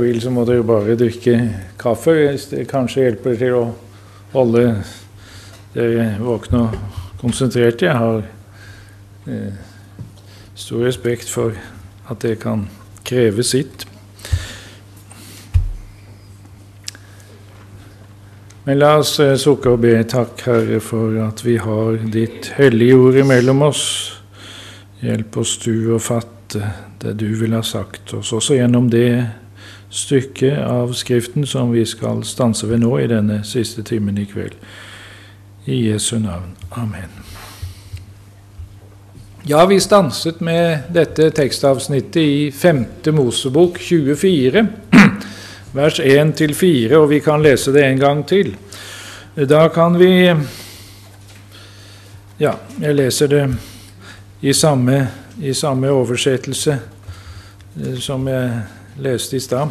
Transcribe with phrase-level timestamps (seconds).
[0.00, 1.34] vil, så må dere bare drikke
[1.76, 3.64] kaffe hvis det kanskje hjelper til å
[4.32, 4.62] holde
[5.74, 7.90] dere våkne og konsentrerte.
[7.90, 8.22] Jeg har
[9.28, 9.58] eh,
[10.56, 11.58] stor respekt for
[12.08, 12.62] at det kan
[13.04, 13.84] kreve sitt.
[18.64, 22.96] Men la oss eh, sukke og be takk, Herre, for at vi har ditt hellige
[22.96, 23.84] ord imellom oss.
[25.04, 26.72] Hjelp oss du å fatte
[27.04, 29.41] det du vil ha sagt oss, også gjennom det
[29.92, 34.56] stykke av Skriften som vi skal stanse ved nå i denne siste timen i kveld.
[35.64, 36.56] I Jesu navn.
[36.70, 37.12] Amen.
[39.44, 42.84] Ja, vi stanset med dette tekstavsnittet i 5.
[43.12, 44.66] Mosebok 24,
[45.78, 48.54] vers 1-4, og vi kan lese det en gang til.
[49.34, 50.34] Da kan vi
[52.38, 53.42] Ja, jeg leser det
[54.40, 55.06] i samme,
[55.42, 56.78] i samme oversettelse
[57.76, 58.62] eh, som jeg
[59.00, 59.68] leste i stad.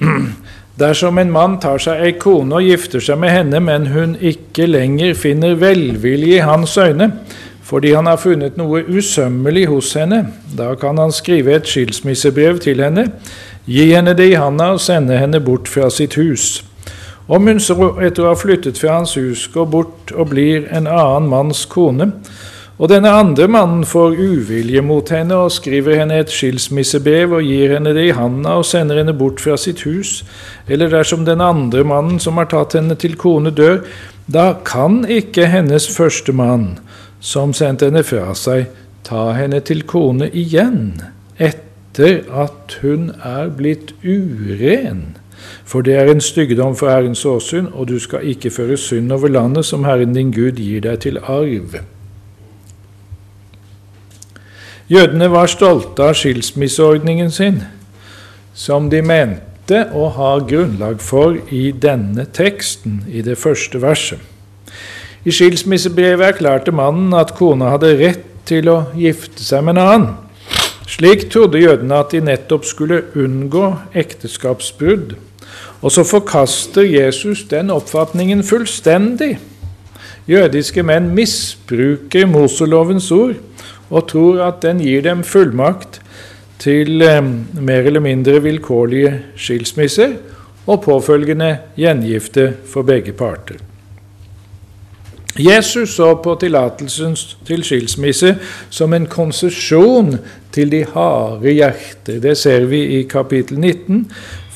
[0.78, 4.68] Dersom en mann tar seg ei kone og gifter seg med henne, men hun ikke
[4.68, 7.10] lenger finner velvilje i hans øyne,
[7.66, 10.20] fordi han har funnet noe usømmelig hos henne,
[10.56, 13.08] da kan han skrive et skilsmissebrev til henne,
[13.66, 16.60] gi henne det i handa og sende henne bort fra sitt hus.
[17.26, 17.74] Om hun så
[18.06, 22.12] etter å ha flyttet fra hans hus går bort og blir en annen manns kone,
[22.76, 27.72] og denne andre mannen får uvilje mot henne og skriver henne et skilsmissebrev og gir
[27.72, 30.18] henne det i handa og sender henne bort fra sitt hus,
[30.68, 33.80] eller dersom den andre mannen som har tatt henne til kone, dør,
[34.28, 36.74] da kan ikke hennes første mann,
[37.20, 38.68] som sendte henne fra seg,
[39.06, 40.98] ta henne til kone igjen
[41.40, 45.16] etter at hun er blitt uren.
[45.64, 49.32] For det er en stygdom for Herrens åsyn, og du skal ikke føre synd over
[49.32, 51.78] landet som Herren din Gud gir deg til arv.
[54.86, 57.56] Jødene var stolte av skilsmisseordningen sin,
[58.54, 64.20] som de mente å ha grunnlag for i denne teksten, i det første verset.
[65.26, 70.14] I skilsmissebrevet erklærte mannen at kona hadde rett til å gifte seg med en annen.
[70.86, 75.16] Slik trodde jødene at de nettopp skulle unngå ekteskapsbrudd.
[75.82, 79.32] Og så forkaster Jesus den oppfatningen fullstendig.
[80.30, 83.34] Jødiske menn misbruker Moselovens ord
[83.90, 86.00] og tror at den gir dem fullmakt
[86.62, 87.22] til eh,
[87.60, 90.16] mer eller mindre vilkårlige skilsmisser
[90.66, 93.60] og påfølgende gjengifte for begge parter.
[95.38, 97.12] Jesus så på tillatelsen
[97.46, 98.36] til skilsmisse
[98.72, 100.14] som en konsesjon
[100.52, 102.22] til de harde hjerter.
[102.24, 104.06] Det ser vi i kapittel 19.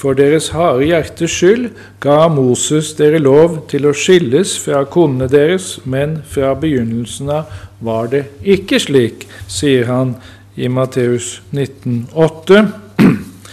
[0.00, 1.66] For deres harde hjertes skyld
[2.00, 8.10] ga Moses dere lov til å skilles fra konene deres, men fra begynnelsen av var
[8.12, 10.14] det ikke slik, sier han
[10.56, 12.64] i Matteus 19,8.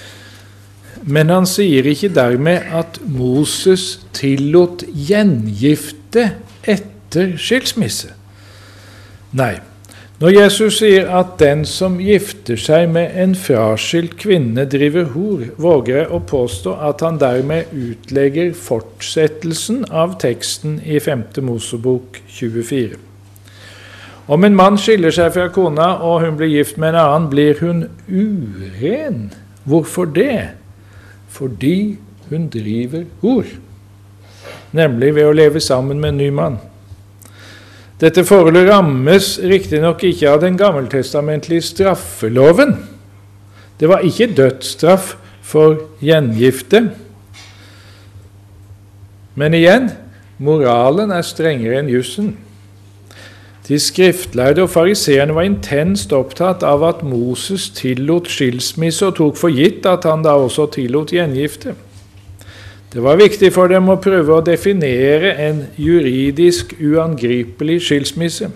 [1.14, 6.30] Men han sier ikke dermed at Moses tillot gjengifte
[6.68, 8.12] etter skilsmisse.
[9.38, 9.56] Nei,
[10.18, 16.02] når Jesus sier at den som gifter seg med en fraskilt kvinne, driver hor, våger
[16.02, 21.30] jeg å påstå at han dermed utlegger fortsettelsen av teksten i 5.
[21.46, 23.07] Mosebok 24.
[24.28, 27.60] Om en mann skiller seg fra kona og hun blir gift med en annen, blir
[27.64, 29.30] hun uren.
[29.64, 30.50] Hvorfor det?
[31.32, 31.98] Fordi
[32.30, 33.48] hun driver hor,
[34.76, 36.58] nemlig ved å leve sammen med en ny mann.
[38.02, 42.76] Dette forholdet rammes riktignok ikke av den gammeltestamentlige straffeloven.
[43.80, 46.84] Det var ikke dødsstraff for gjengifte.
[49.38, 49.90] Men igjen
[50.38, 52.36] moralen er strengere enn jussen.
[53.68, 59.52] De skriftlærde og fariseerne var intenst opptatt av at Moses tillot skilsmisse, og tok for
[59.52, 61.76] gitt at han da også tillot gjengifte.
[62.94, 68.48] Det var viktig for dem å prøve å definere en juridisk uangripelig skilsmisse.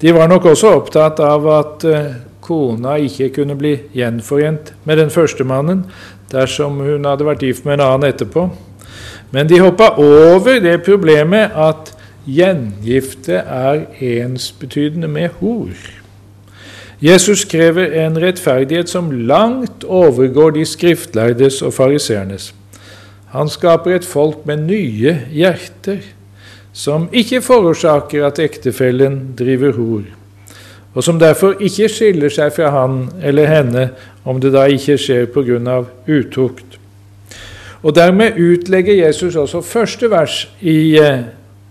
[0.00, 2.08] De var nok også opptatt av at eh,
[2.40, 5.84] kona ikke kunne bli gjenforent med den første mannen
[6.32, 8.48] dersom hun hadde vært gift med en annen etterpå.
[9.36, 11.92] Men de hoppa over det problemet at
[12.26, 15.72] gjengifte er ensbetydende med hor.
[17.02, 22.54] Jesus krever en rettferdighet som langt overgår de skriftlærdes og fariseernes.
[23.34, 26.00] Han skaper et folk med nye hjerter,
[26.72, 30.02] som ikke forårsaker at ektefellen driver hor,
[30.94, 33.90] og som derfor ikke skiller seg fra han eller henne
[34.24, 35.84] om det da ikke skjer pga.
[36.08, 36.78] utukt.
[37.82, 40.98] Og Dermed utlegger Jesus også første vers i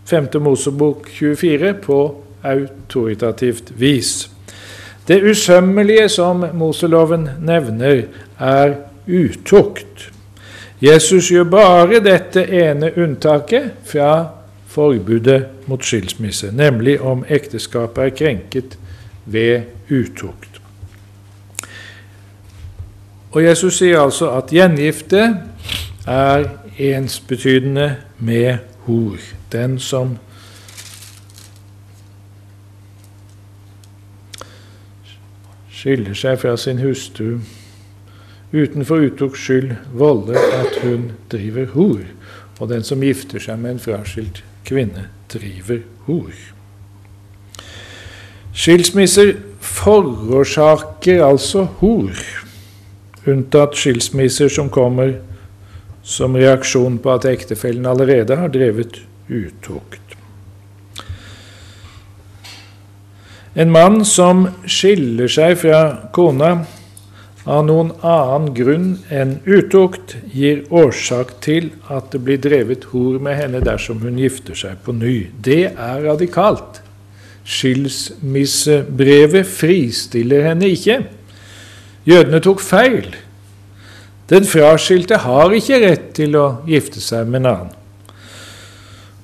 [0.05, 0.27] 5.
[0.35, 4.29] Eh, Mosebok 24 på autoritativt vis.
[5.07, 8.03] Det usømmelige som Moseloven nevner,
[8.39, 8.73] er
[9.07, 10.11] utukt.
[10.81, 14.27] Jesus gjør bare dette ene unntaket fra
[14.67, 18.77] forbudet mot skilsmisse, nemlig om ekteskapet er krenket
[19.25, 20.61] ved utukt.
[23.31, 25.21] Og Jesus sier altså at gjengifte
[26.07, 26.45] er
[26.77, 29.19] ensbetydende med hor.
[29.51, 30.17] Den som
[35.69, 37.39] skiller seg fra sin hustru
[38.55, 42.01] utenfor utukts skyld volder at hun driver hor,
[42.59, 46.31] og den som gifter seg med en fraskilt kvinne, driver hor.
[48.55, 52.13] Skilsmisser forårsaker altså hor,
[53.27, 55.17] unntatt skilsmisser som kommer
[56.05, 60.01] som reaksjon på at ektefellen allerede har drevet utukt.
[63.55, 66.65] En mann som skiller seg fra kona
[67.45, 73.35] av noen annen grunn enn utukt, gir årsak til at det blir drevet hor med
[73.39, 75.27] henne dersom hun gifter seg på ny.
[75.45, 76.81] Det er radikalt.
[77.45, 81.03] Skilsmissebrevet fristiller henne ikke.
[82.09, 83.15] Jødene tok feil.
[84.29, 87.73] Den fraskilte har ikke rett til å gifte seg med en annen.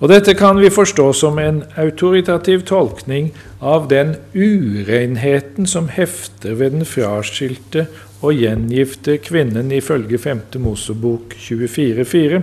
[0.01, 3.29] Og Dette kan vi forstå som en autoritativ tolkning
[3.61, 7.85] av den urenheten som hefter ved den fraskilte
[8.21, 10.41] og gjengifte kvinnen ifølge 5.
[10.61, 12.41] Mosebok 24,4.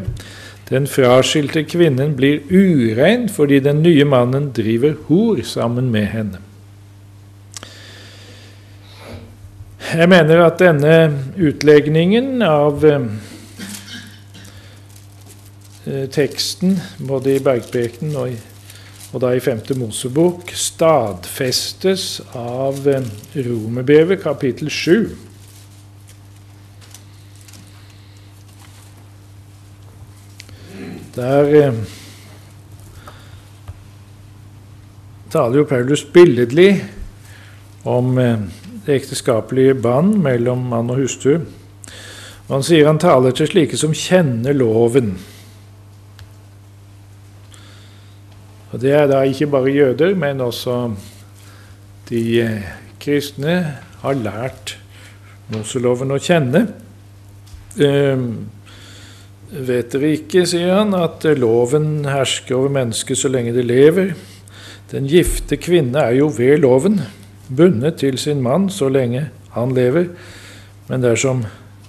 [0.70, 6.47] Den fraskilte kvinnen blir urein fordi den nye mannen driver hor sammen med henne.
[9.88, 10.94] Jeg mener at denne
[11.40, 13.04] utlegningen av eh,
[16.12, 16.74] teksten,
[17.08, 18.34] både i Bergpreken og,
[19.14, 19.62] og, da i 5.
[19.80, 23.08] Mosebok, stadfestes av eh,
[23.48, 25.08] Romerbrevet kapittel 7.
[31.16, 31.82] Der eh,
[35.32, 36.72] taler jo Paulus billedlig
[37.88, 41.42] om eh, det ekteskapelige bånd mellom mann og hustru.
[42.48, 45.18] Og han sier han taler til slike som kjenner loven.
[48.72, 50.94] Og Det er da ikke bare jøder, men også
[52.08, 52.68] de eh,
[53.00, 53.56] kristne
[54.00, 54.78] har lært
[55.52, 56.66] Moseloven å kjenne.
[57.80, 58.24] Eh,
[59.68, 64.12] vet dere ikke, sier han, at loven hersker over mennesket så lenge det lever?
[64.92, 67.00] Den gifte kvinne er jo ved loven
[67.56, 70.08] bundet til sin mann så lenge han lever,
[70.88, 71.44] men dersom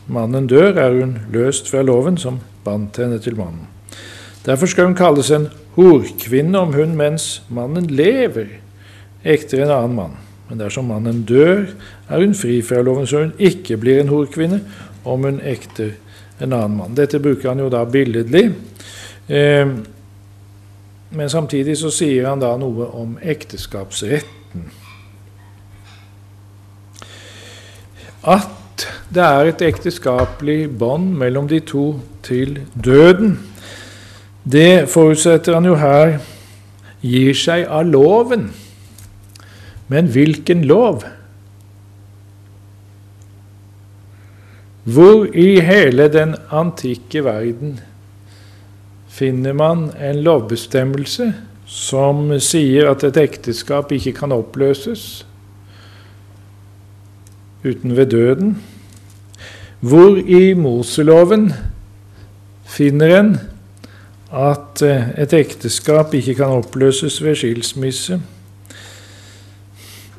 [0.08, 3.68] mannen dør, er hun løst fra loven som bandt henne til mannen.
[4.46, 8.48] Derfor skal hun kalles en horkvinne om hun mens mannen lever,
[9.24, 10.18] ekter en annen mann.
[10.50, 11.68] Men dersom mannen dør,
[12.10, 14.62] er hun fri fra loven, så hun ikke blir en horkvinne
[15.06, 15.94] om hun ekter
[16.40, 16.98] en annen mann.
[16.98, 18.48] Dette bruker han jo da billedlig.
[19.28, 19.68] Eh,
[21.10, 24.70] men samtidig så sier han da noe om ekteskapsretten.
[28.24, 33.38] At det er et ekteskapelig bånd mellom de to til døden,
[34.44, 36.18] det forutsetter han jo her
[37.02, 38.50] gir seg av loven.
[39.90, 41.04] Men hvilken lov?
[44.90, 47.80] Hvor i hele den antikke verden
[49.10, 51.34] finner man en lovbestemmelse
[51.70, 55.26] som sier at et ekteskap ikke kan oppløses
[57.64, 58.58] uten ved døden.
[59.80, 61.54] Hvor i Moseloven
[62.66, 63.32] finner en
[64.30, 68.20] at eh, et ekteskap ikke kan oppløses ved skilsmisse,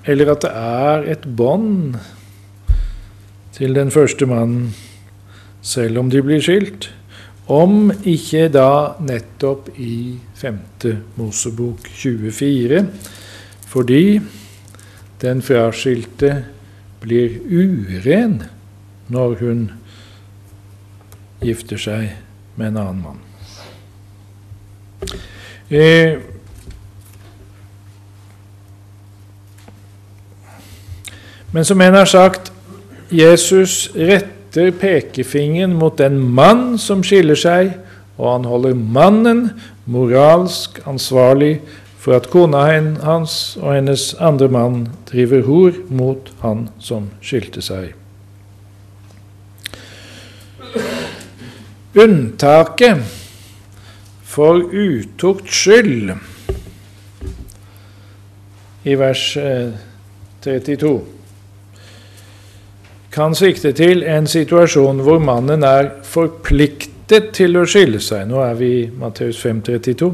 [0.06, 1.94] eller at det er et bånd
[3.54, 4.72] til den første mannen,
[5.62, 6.88] selv om de blir skilt,
[7.50, 10.58] om ikke da nettopp i 5.
[11.18, 12.86] Mosebok 24,
[13.70, 14.20] fordi
[15.22, 16.32] den fraskilte
[17.00, 18.42] blir uren
[19.10, 19.64] når hun
[21.40, 22.10] gifter seg
[22.60, 23.20] med en annen mann.
[25.70, 26.18] Eh,
[31.52, 32.52] men som en har sagt,
[33.10, 37.72] Jesus retter pekefingeren mot den mann som skiller seg,
[38.20, 39.46] og han holder mannen
[39.90, 41.56] moralsk ansvarlig
[42.00, 42.64] for at kona
[43.04, 47.92] hans og hennes andre mann driver hor mot han som skilte seg.
[52.00, 53.02] Unntaket
[54.30, 56.14] for utukt skyld
[58.86, 59.24] i vers
[60.40, 61.00] 32 eh,
[63.10, 68.28] kan sikte til en situasjon hvor mannen er forpliktet til å skille seg.
[68.30, 70.12] Nå er vi i Matteus 5,32.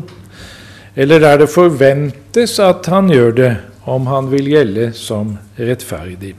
[0.96, 3.52] Eller der det forventes at han gjør det,
[3.84, 6.34] om han vil gjelde som rettferdig.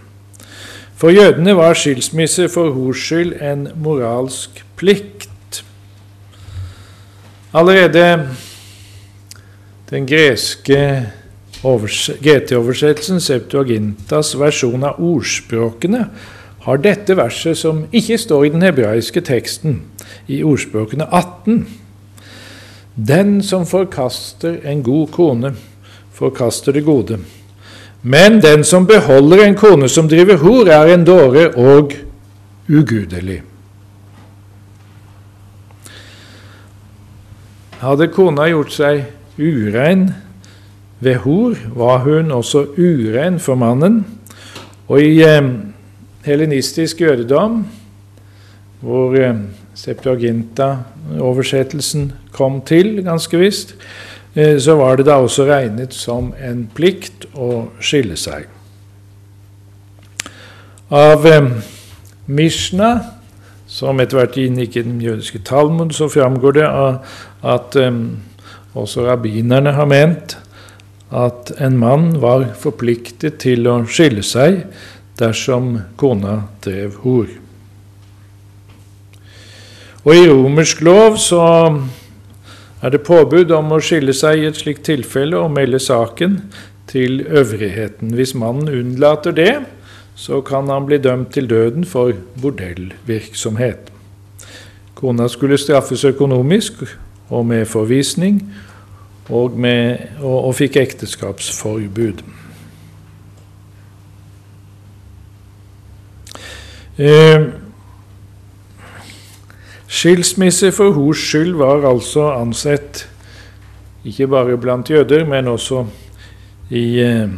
[0.97, 5.61] For jødene var skilsmisse for hors skyld en moralsk plikt.
[7.53, 8.27] Allerede
[9.89, 10.81] den greske
[11.61, 16.07] GT-oversettelsen, Septuagintas versjon av ordspråkene,
[16.67, 19.83] har dette verset, som ikke står i den hebraiske teksten,
[20.27, 21.61] i ordspråkene 18.
[22.97, 25.53] Den som forkaster en god kone,
[26.13, 27.19] forkaster det gode.
[28.01, 31.93] Men den som beholder en kone som driver hor, er en dåre og
[32.69, 33.43] ugudelig.
[37.77, 39.03] Hadde kona gjort seg
[39.37, 40.07] urein
[40.99, 44.01] ved hor, var hun også urein for mannen.
[44.89, 45.51] Og i eh,
[46.25, 47.59] helenistisk jødedom,
[48.81, 49.35] hvor eh,
[49.87, 53.75] Septuaginta-oversettelsen kom til, ganske visst,
[54.35, 58.43] eh, så var det da også regnet som en plikt å skille seg.
[60.91, 61.51] Av eh,
[62.27, 63.01] Mishna,
[63.67, 66.67] som etter hvert inngikk i den jødiske Talmud, så framgår det
[67.43, 67.75] at
[68.77, 70.37] også rabbinerne har ment
[71.11, 74.63] at en mann var forpliktet til å skille seg
[75.19, 77.27] dersom kona drev hor.
[80.07, 81.41] Og I romersk lov så
[82.79, 86.37] er det påbud om å skille seg i et slikt tilfelle og melde saken
[86.87, 88.13] til øvrigheten.
[88.15, 89.57] Hvis mannen unnlater det,
[90.15, 93.91] så kan han bli dømt til døden for bordellvirksomhet.
[94.95, 96.85] Kona skulle straffes økonomisk
[97.27, 98.39] og med forvisning,
[99.27, 102.23] og, med, og, og fikk ekteskapsforbud.
[106.97, 107.66] Eh,
[109.87, 113.05] skilsmisse for hors skyld var altså ansett
[114.07, 115.85] ikke bare blant jøder, men også
[116.69, 117.29] i, eh,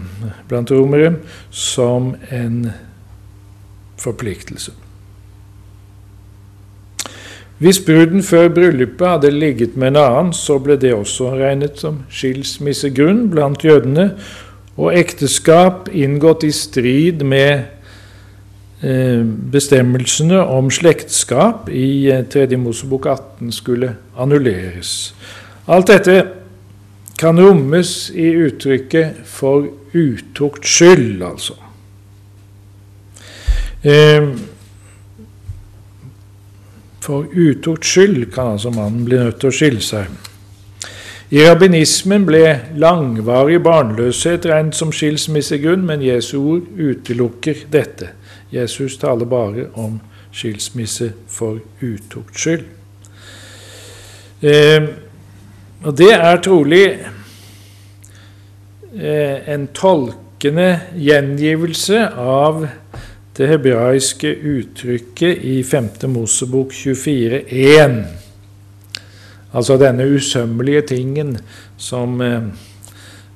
[0.47, 1.15] blant romere
[1.49, 2.71] som en
[3.97, 4.71] forpliktelse.
[7.59, 12.03] Hvis bruden før bryllupet hadde ligget med en annen, så ble det også regnet som
[12.09, 14.13] skilsmissegrunn blant jødene,
[14.77, 17.65] og ekteskap inngått i strid med
[19.51, 22.45] bestemmelsene om slektskap i 3.
[22.47, 25.13] Eh, Mosebok 18 skulle annulleres.
[25.67, 26.19] Alt dette
[27.19, 31.53] kan rommes i uttrykket 'for utukt skyld', altså.
[33.83, 34.27] Eh,
[36.99, 40.05] for utukt skyld kan altså mannen bli nødt til å skille seg.
[41.29, 48.09] I rabbinismen ble langvarig barnløshet regnet som skilsmissegrunn, men Jesu ord utelukker dette.
[48.51, 49.99] Jesus taler bare om
[50.31, 52.65] skilsmisse for utukts skyld.
[54.41, 54.83] Eh,
[55.83, 56.85] og det er trolig
[58.95, 62.67] eh, en tolkende gjengivelse av
[63.37, 65.89] det hebraiske uttrykket i 5.
[66.11, 68.01] Mosebok 24,1.
[69.53, 71.37] Altså denne usømmelige tingen
[71.77, 72.41] som eh,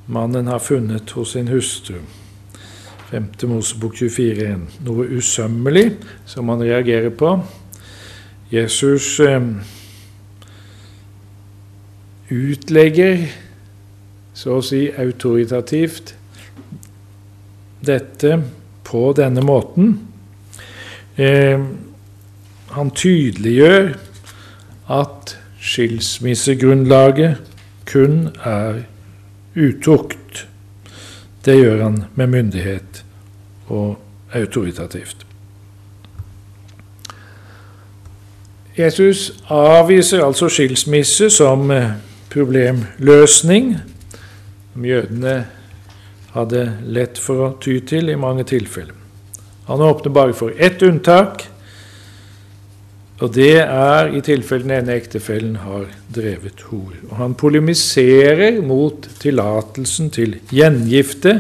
[0.08, 2.00] mannen har funnet hos sin hustru.
[3.14, 3.46] 5.
[3.46, 4.56] Mosebok 24,
[4.88, 7.36] noe usømmelig som man reagerer på.
[8.50, 9.44] Jesus eh,
[12.34, 13.28] utlegger,
[14.34, 16.16] så å si autoritativt,
[17.86, 18.40] dette
[18.88, 19.94] på denne måten.
[21.14, 21.62] Eh,
[22.74, 23.94] han tydeliggjør
[24.98, 27.54] at skilsmissegrunnlaget
[27.94, 28.88] kun er
[29.54, 30.48] utukt.
[31.46, 33.03] Det gjør han med myndighet
[33.68, 34.00] og
[34.34, 35.26] autoritativt.
[38.78, 41.92] Jesus avviser altså skilsmisse som eh,
[42.34, 43.76] problemløsning,
[44.74, 45.36] som jødene
[46.34, 48.96] hadde lett for å ty til i mange tilfeller.
[49.70, 51.46] Han åpner bare for ett unntak,
[53.22, 56.96] og det er i tilfelle den ene ektefellen har drevet hor.
[57.12, 61.38] Og han polemiserer mot tillatelsen til gjengifte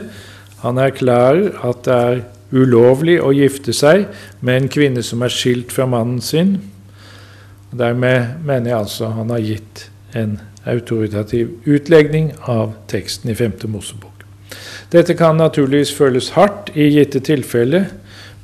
[0.64, 2.22] han erklærer at det er
[2.54, 4.06] ulovlig å gifte seg
[4.40, 6.56] med en kvinne som er skilt fra mannen sin.
[7.74, 10.38] Dermed mener jeg altså han har gitt en
[10.70, 13.66] autoritativ utlegning av teksten i 5.
[13.74, 14.24] Mosebok.
[14.94, 17.90] Dette kan naturligvis føles hardt i gitte tilfeller,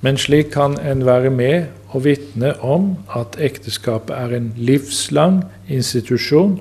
[0.01, 6.59] men slik kan en være med og vitne om at ekteskapet er en livslang institusjon,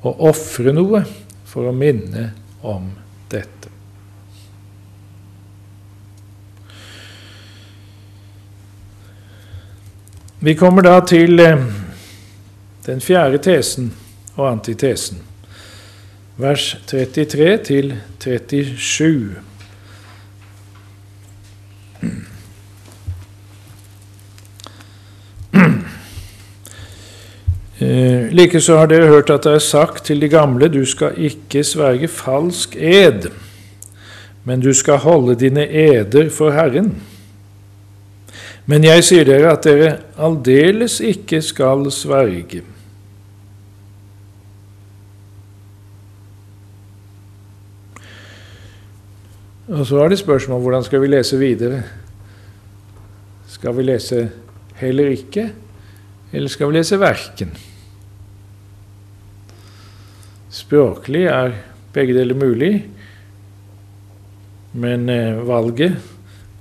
[0.00, 1.02] og ofre noe
[1.48, 2.30] for å minne
[2.62, 2.92] om
[3.32, 3.79] dette.
[10.42, 11.58] Vi kommer da til eh,
[12.86, 13.90] den fjerde tesen
[14.38, 15.18] og antitesen.
[16.40, 19.36] Vers 33 til 37.
[27.80, 31.62] Eh, Likeså har dere hørt at det er sagt til de gamle, du skal ikke
[31.64, 33.30] sverge falsk ed,
[34.44, 36.92] men du skal holde dine eder for Herren.
[38.70, 42.60] Men jeg sier dere at dere aldeles ikke skal sverge.
[49.70, 51.80] Og så er det spørsmål hvordan skal vi lese videre.
[53.50, 54.22] Skal vi lese
[54.78, 55.48] heller ikke,
[56.32, 57.50] eller skal vi lese verken?
[60.50, 61.58] Språklig er
[61.94, 62.72] begge deler mulig,
[64.72, 65.98] men eh, valget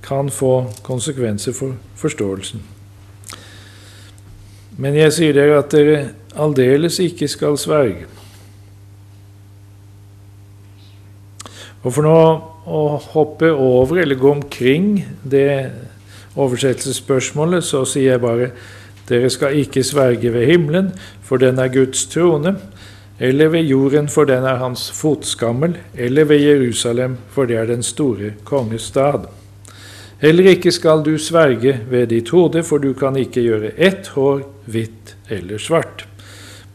[0.10, 2.64] kan få konsekvenser for forståelsen.
[4.80, 6.00] Men jeg sier dere at dere
[6.40, 8.08] aldeles ikke skal sverge.
[11.84, 12.18] Og for nå
[12.70, 12.82] å
[13.14, 14.92] hoppe over eller gå omkring
[15.24, 15.72] det
[16.40, 18.52] oversettelsesspørsmålet, så sier jeg bare
[19.10, 20.92] dere skal ikke sverge ved himmelen,
[21.26, 22.56] for den er Guds trone,
[23.20, 27.84] eller ved jorden, for den er hans fotskammel, eller ved Jerusalem, for det er den
[27.84, 29.28] store konges stad.
[30.20, 34.42] Heller ikke skal du sverge ved ditt hode, for du kan ikke gjøre ett hår
[34.68, 36.04] hvitt eller svart.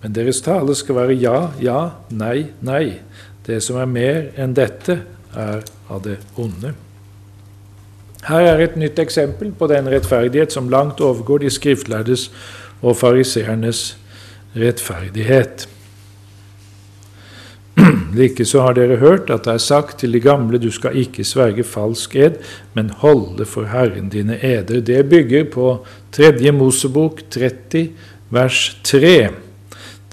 [0.00, 3.00] Men deres tale skal være ja, ja, nei, nei.
[3.44, 5.02] Det som er mer enn dette,
[5.34, 5.60] er
[5.90, 6.72] av det onde.
[8.24, 12.30] Her er et nytt eksempel på den rettferdighet som langt overgår de skriftlærdes
[12.80, 13.90] og fariseernes
[14.56, 15.66] rettferdighet.
[18.18, 21.64] Likeså har dere hørt at det er sagt til de gamle, du skal ikke sverge
[21.66, 22.38] falsk ed,
[22.76, 24.80] men holde for Herren dine eder.
[24.80, 25.70] Det bygger på
[26.14, 26.52] 3.
[26.54, 27.88] Mosebok 30,
[28.34, 29.16] vers 3.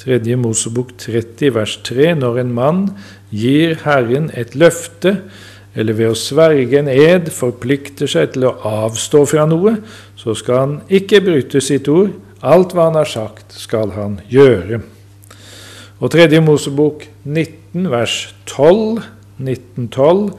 [0.01, 0.35] 3.
[0.35, 2.13] Mosebok 30, vers 3.
[2.19, 2.83] Når en mann
[3.29, 5.19] gir Herren et løfte,
[5.75, 9.77] eller ved å sverge en ed forplikter seg til å avstå fra noe,
[10.19, 12.11] så skal han ikke bryte sitt ord.
[12.41, 14.81] Alt hva han har sagt, skal han gjøre.
[16.01, 18.15] Og tredje Mosebok 19, vers
[18.49, 19.03] 12,
[19.37, 20.31] 1912.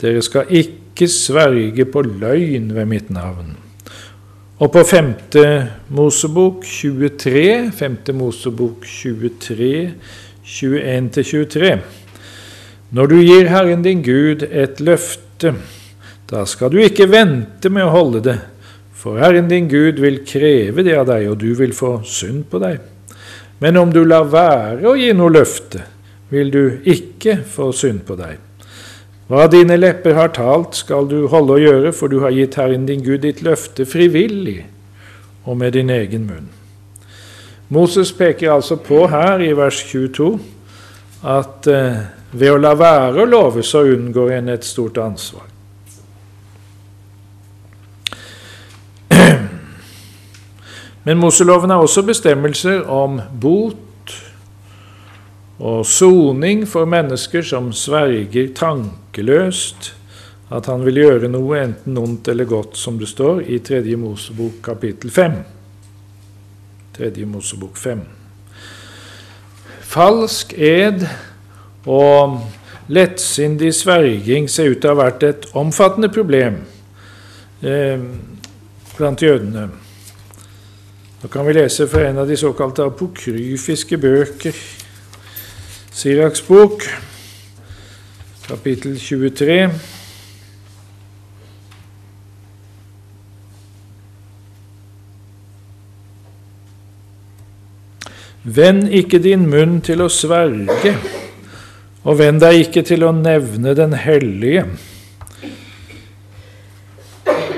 [0.00, 3.52] Dere skal ikke sverge på løgn ved mitt navn.
[4.64, 5.42] Og på femte
[5.92, 9.92] Mosebok 23, femte Mosebok 23,
[10.40, 11.74] 21-23.
[12.96, 15.52] Når du gir Herren din Gud et løfte,
[16.30, 18.38] da skal du ikke vente med å holde det,
[18.96, 22.62] for Herren din Gud vil kreve det av deg, og du vil få synd på
[22.64, 22.93] deg.
[23.64, 25.86] Men om du lar være å gi noe løfte,
[26.28, 28.36] vil du ikke få synd på deg.
[29.32, 32.84] Hva dine lepper har talt, skal du holde å gjøre, for du har gitt Herren
[32.84, 34.66] din Gud ditt løfte frivillig
[35.48, 36.50] og med din egen munn.
[37.72, 40.28] Moses peker altså på her i vers 22
[41.24, 42.04] at eh,
[42.36, 45.53] ved å la være å love, så unngår en et stort ansvar.
[51.04, 54.14] Men Moseloven har også bestemmelser om bot
[55.58, 59.92] og soning for mennesker som sverger tankeløst
[60.54, 63.80] at han vil gjøre noe, enten ondt eller godt, som det står i 3.
[63.98, 65.38] Mosebok kapittel 5.
[66.94, 68.02] Tredje Mosebok 5.
[69.94, 71.06] Falsk ed
[71.86, 72.40] og
[72.92, 76.60] lettsindig sverging ser ut til å ha vært et omfattende problem
[77.62, 78.04] eh,
[78.96, 79.68] blant jødene.
[81.24, 84.56] Nå kan vi lese fra en av de såkalte apokryfiske bøker,
[85.94, 86.84] Siraks bok,
[88.44, 89.56] kapittel 23.
[98.44, 100.98] Vend ikke din munn til å sverge,
[102.04, 104.68] og vend deg ikke til å nevne Den hellige.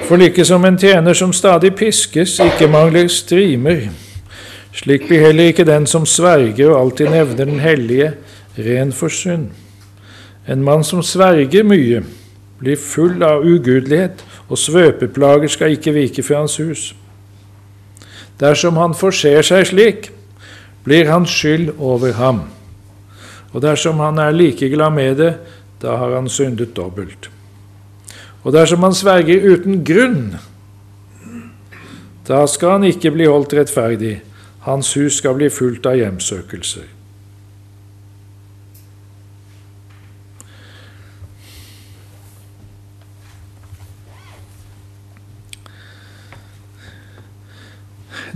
[0.06, 3.88] For like som en tjener som stadig piskes, ikke mangler strimer,
[4.70, 8.12] slik blir heller ikke den som sverger og alltid nevner Den hellige,
[8.54, 9.50] ren for synd.
[10.46, 12.04] En mann som sverger mye,
[12.60, 16.94] blir full av ugudelighet, og svøpeplager skal ikke vike fra hans hus.
[18.38, 20.10] Dersom han forser seg slik,
[20.84, 22.44] blir hans skyld over ham.
[23.50, 25.32] Og dersom han er like glad med det,
[25.82, 27.26] da har han syndet dobbelt.
[28.46, 30.36] Og dersom han sverger uten grunn,
[32.28, 34.20] da skal han ikke bli holdt rettferdig.
[34.62, 36.86] Hans hus skal bli fullt av hjemsøkelser.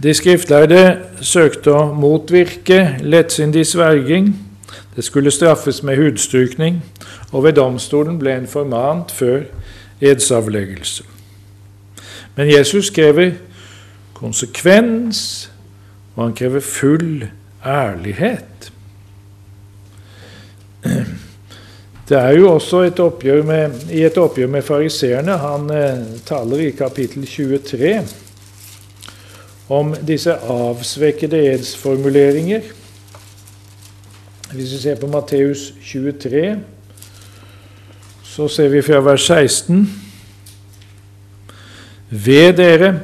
[0.01, 0.83] De skriftlærde
[1.23, 4.33] søkte å motvirke lettsindig sverging.
[4.96, 6.83] Det skulle straffes med hudstrykning,
[7.31, 9.44] og ved domstolen ble en formant før
[10.00, 11.04] edsavleggelse.
[12.36, 13.32] Men Jesus krever
[14.14, 15.50] konsekvens,
[16.14, 17.26] og han krever full
[17.66, 18.72] ærlighet.
[22.08, 25.36] Det er jo også et oppgjør med, i et oppgjør med fariseerne.
[25.38, 28.00] Han eh, taler i kapittel 23
[29.70, 32.66] om disse avsvekkede edsformuleringer.
[34.52, 36.58] Hvis vi ser på Matteus 23,
[38.31, 39.83] så ser vi fra vers 16
[42.11, 42.95] Ved dere,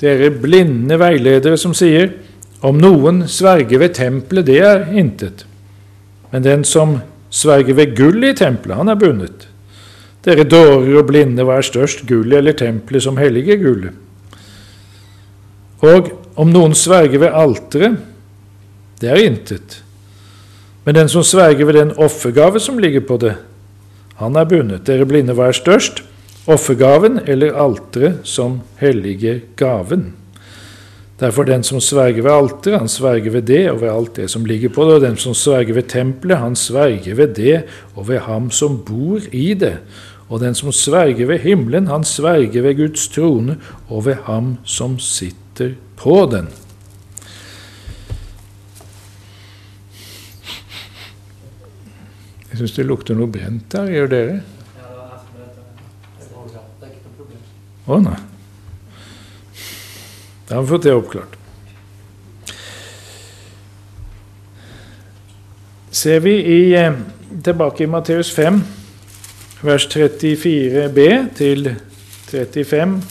[0.00, 2.14] dere blinde veiledere som sier
[2.64, 5.44] om noen sverger ved tempelet, det er intet.
[6.32, 6.96] Men den som
[7.28, 9.44] sverger ved gullet i tempelet, han er bundet.
[10.24, 13.92] Dere dårer og blinde, hva er størst, gullet eller tempelet som helliger gullet?
[15.84, 16.08] Og
[16.40, 18.00] om noen sverger ved alteret,
[19.02, 19.82] det er intet.
[20.88, 23.36] Men den som sverger ved den offergave som ligger på det,
[24.20, 24.84] han er bundet.
[24.86, 26.02] Dere blinde, hva er størst,
[26.50, 30.12] offergaven eller alteret som helliger gaven?
[31.20, 34.44] Derfor den som sverger ved alteret, han sverger ved det og ved alt det som
[34.44, 34.96] ligger på det.
[34.98, 37.62] Og den som sverger ved tempelet, han sverger ved det
[37.94, 39.76] og ved ham som bor i det.
[40.28, 43.56] Og den som sverger ved himmelen, han sverger ved Guds trone
[43.88, 46.48] og ved ham som sitter på den.
[52.54, 53.88] Jeg syns det lukter noe brent der.
[53.90, 54.34] Gjør dere?
[57.90, 58.18] Å nei.
[60.46, 61.34] Da har vi fått det oppklart.
[65.90, 66.94] Ser vi i, eh,
[67.42, 68.62] tilbake i Matteus 5,
[69.66, 71.74] vers 34b til
[72.30, 73.02] 35,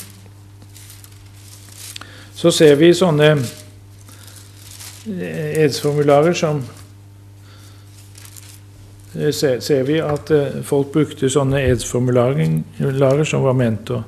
[2.35, 3.29] så ser vi sånne
[5.11, 6.63] eh, edsformularer som
[9.15, 10.31] eh, ser vi at
[10.65, 14.03] folk brukte sånne edsformularer som var ment å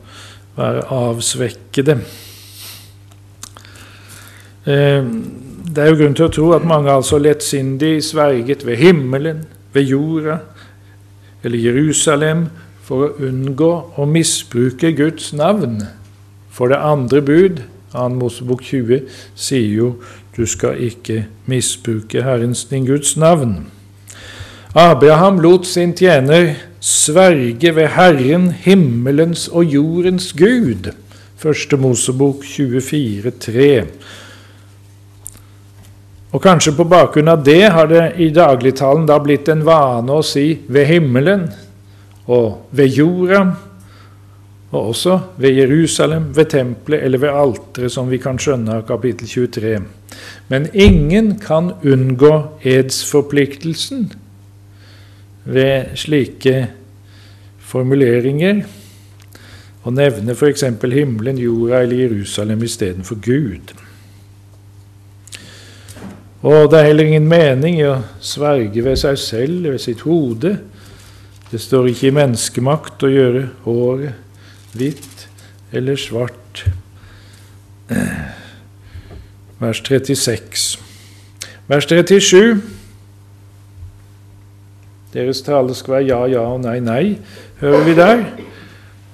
[0.55, 1.97] være avsvekkede.
[4.65, 5.03] Eh,
[5.65, 9.89] det er jo grunn til å tro at mange altså lettsindig sverget ved himmelen, ved
[9.91, 10.39] jorda
[11.43, 12.47] eller Jerusalem
[12.85, 15.81] for å unngå å misbruke Guds navn.
[16.49, 17.61] For det andre bud,
[17.95, 18.07] 2.
[18.19, 19.89] Mosebok 20, sier jo
[20.35, 23.65] du skal ikke misbruke Herrens din Guds navn.
[24.77, 26.49] Abraham lot sin tjener
[26.83, 30.89] sverge ved Herren, himmelens og jordens Gud.
[31.39, 33.85] Første Mosebok 24, 24,3.
[36.35, 40.19] Og kanskje på bakgrunn av det har det i dagligtalen da blitt en vane å
[40.27, 41.47] si 'ved himmelen'
[42.27, 43.55] og 'ved jorda',
[44.71, 49.27] og også ved Jerusalem, ved tempelet eller ved alteret, som vi kan skjønne av kapittel
[49.27, 49.79] 23.
[50.49, 54.11] Men ingen kan unngå edsforpliktelsen
[55.45, 56.67] ved slike
[57.61, 58.63] formuleringer
[59.85, 60.63] og nevne f.eks.
[60.81, 63.75] himmelen, jorda eller Jerusalem istedenfor Gud.
[66.45, 70.55] Og det er heller ingen mening i å sverge ved seg selv, ved sitt hode.
[71.49, 75.27] Det står ikke i menneskemakt å gjøre håret hvitt
[75.73, 76.65] eller svart.
[79.61, 80.65] Vers 36.
[81.69, 82.74] Vers 37.
[85.15, 87.03] Deres tale skal være ja, ja og nei, nei,
[87.61, 88.25] hører vi der.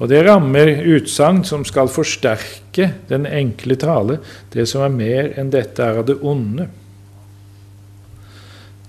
[0.02, 4.18] Og det rammer utsagn som skal forsterke den enkle tale.
[4.50, 6.66] Det som er mer enn dette, er av det onde.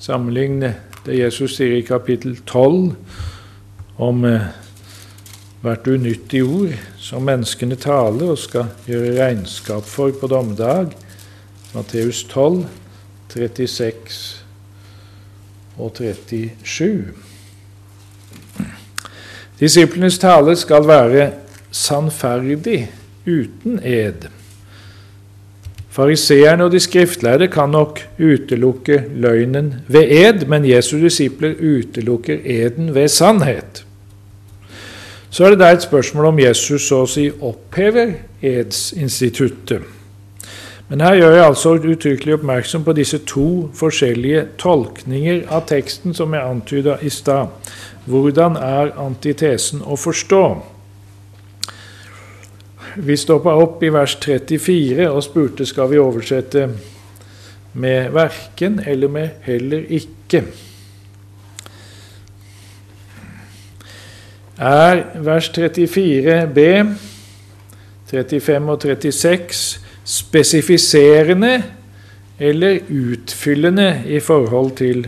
[0.01, 0.73] Sammenligne
[1.05, 2.95] det Jesus sier i kapittel 12
[4.03, 4.49] om eh,
[5.63, 6.73] hvert unyttig ord
[7.03, 10.95] som menneskene taler og skal gjøre regnskap for på dommedag.
[11.75, 12.65] Matteus 12,
[13.35, 14.42] 36
[15.83, 17.05] og 37.
[19.61, 21.31] Disiplenes tale skal være
[21.71, 22.87] sannferdig,
[23.27, 24.27] uten ed.
[25.93, 32.95] Fariseerne og de skriftlærde kan nok utelukke løgnen ved ed, men Jesu disipler utelukker eden
[32.95, 33.85] ved sannhet.
[35.31, 39.85] Så er det da et spørsmål om Jesus så å si opphever edsinstituttet.
[40.93, 46.35] Men her gjør jeg altså uttrykkelig oppmerksom på disse to forskjellige tolkninger av teksten som
[46.37, 47.71] jeg antyda i stad.
[48.05, 50.41] Hvordan er antitesen å forstå?
[53.09, 56.67] Vi stoppa opp i vers 34 og spurte skal vi oversette
[57.73, 60.45] med 'verken' eller med 'heller ikke'.
[64.59, 66.61] Er vers 34b,
[68.11, 71.63] 35 og 36 spesifiserende
[72.39, 75.07] eller utfyllende i forhold til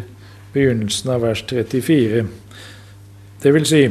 [0.53, 2.27] begynnelsen av vers 34.
[3.43, 3.89] Det vil si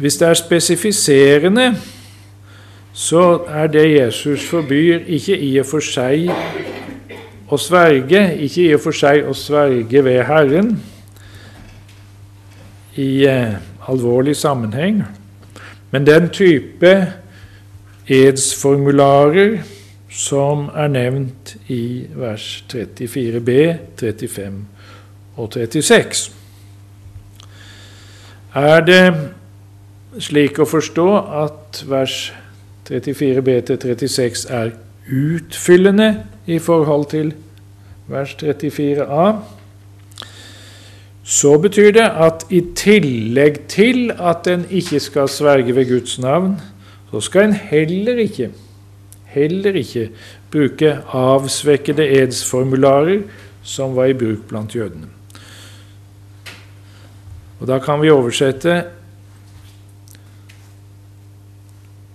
[0.00, 1.74] Hvis det er spesifiserende,
[2.92, 6.30] så er det Jesus forbyr, ikke i og for seg
[7.50, 10.70] å sverge, ikke i og for seg å sverge ved Herren
[12.96, 15.02] i eh, alvorlig sammenheng,
[15.90, 16.94] men den type
[18.10, 19.60] edsformularer
[20.10, 23.50] som er nevnt i vers 34b,
[24.00, 24.64] 35
[25.36, 26.32] og 36.
[28.54, 29.04] Er det
[30.18, 31.06] slik å forstå
[31.44, 32.16] at vers
[32.90, 34.74] 34b til 36 er
[35.06, 36.10] utfyllende
[36.50, 37.30] i forhold til
[38.10, 39.30] vers 34a?
[41.22, 46.56] Så betyr det at i tillegg til at en ikke skal sverge ved Guds navn,
[47.10, 48.50] så skal en heller ikke,
[49.34, 50.10] heller ikke
[50.52, 53.24] bruke avsvekkede edsformularer
[53.62, 55.10] som var i bruk blant jødene.
[57.60, 58.84] Og Da kan vi oversette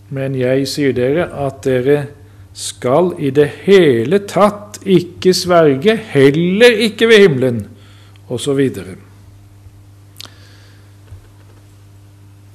[0.10, 2.08] Men jeg sier dere at dere
[2.54, 7.58] skal i det hele tatt ikke sverge, heller ikke ved himmelen,
[8.30, 8.62] osv.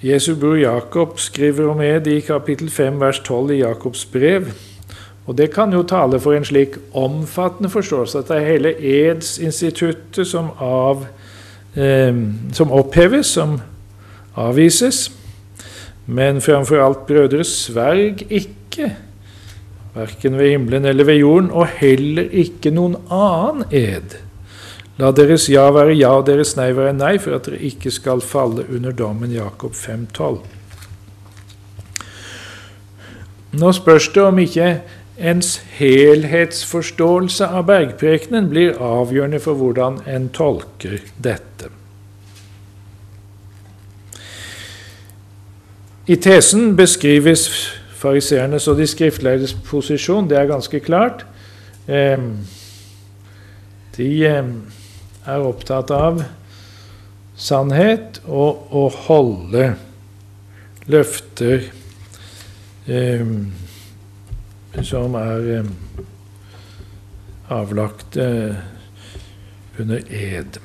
[0.00, 4.46] Jesu bror Jakob skriver om ed i kapittel 5, vers 12 i Jakobs brev.
[5.26, 10.26] Og Det kan jo tale for en slik omfattende forståelse at det er hele edsinstituttet
[10.26, 11.04] som, av,
[11.76, 12.16] eh,
[12.52, 13.60] som oppheves, som
[14.36, 15.12] avvises.
[16.06, 18.96] Men framfor alt, brødre, sverg ikke,
[19.94, 24.16] verken ved himmelen eller ved jorden, og heller ikke noen annen ed.
[25.00, 28.20] La deres ja være ja og deres nei være nei, for at dere ikke skal
[28.20, 30.42] falle under dommen Jakob 5,12.
[33.60, 34.66] Nå spørs det om ikke
[35.20, 41.72] ens helhetsforståelse av bergprekenen blir avgjørende for hvordan en tolker dette.
[46.10, 47.46] I tesen beskrives
[48.00, 50.28] fariseernes og de skriftleides posisjon.
[50.28, 51.24] Det er ganske klart.
[53.96, 54.10] De
[55.30, 56.22] er opptatt av
[57.40, 59.70] sannhet og å holde
[60.90, 61.68] løfter
[62.90, 63.32] eh,
[64.86, 65.70] som er eh,
[67.50, 68.58] avlagt eh,
[69.80, 70.60] under ed.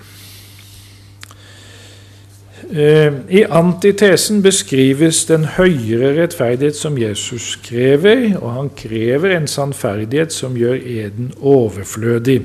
[2.63, 10.34] Eh, I antitesen beskrives den høyere rettferdighet som Jesus krever, og han krever en sannferdighet
[10.34, 12.41] som gjør eden overflødig.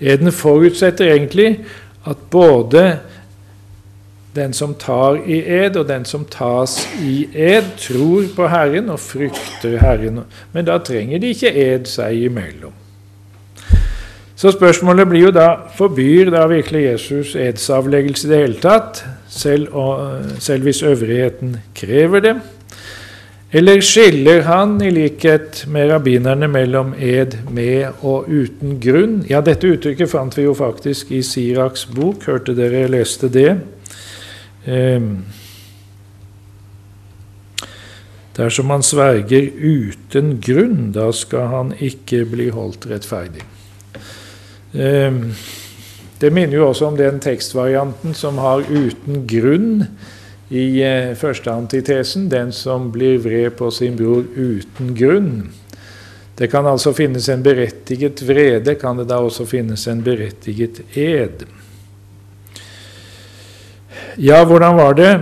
[0.00, 1.58] Eden forutsetter egentlig
[2.06, 2.98] at både
[4.36, 9.00] den som tar i ed, og den som tas i ed, tror på Herren og
[9.00, 10.20] frykter Herren.
[10.52, 12.72] Men da trenger de ikke ed seg imellom.
[14.38, 19.68] Så spørsmålet blir jo da forbyr da virkelig Jesus edsavleggelse i det hele tatt, selv,
[20.40, 22.36] selv hvis øvrigheten krever det?
[23.50, 29.22] Eller skiller han, i likhet med rabbinerne, mellom ed med og uten grunn?
[29.30, 32.26] Ja, dette uttrykket fant vi jo faktisk i Siraks bok.
[32.28, 33.54] Hørte dere leste det?
[34.68, 35.06] Eh,
[38.36, 43.46] dersom han sverger uten grunn, da skal han ikke bli holdt rettferdig.
[46.18, 49.86] Det minner jo også om den tekstvarianten som har 'uten grunn'
[50.50, 55.50] i eh, første antitesen, den som blir vred på sin bror uten grunn.
[56.38, 61.44] Det kan altså finnes en berettiget vrede, kan det da også finnes en berettiget ed.
[64.18, 65.20] Ja, hvordan var det?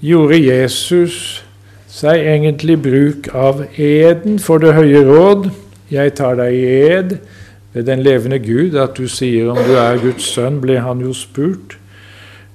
[0.00, 1.44] Gjorde Jesus
[1.88, 5.50] seg egentlig bruk av eden for det høye råd?
[5.90, 7.20] Jeg tar deg i ed
[7.72, 11.12] ved den levende Gud, at du sier om du er Guds sønn, ble han jo
[11.14, 11.78] spurt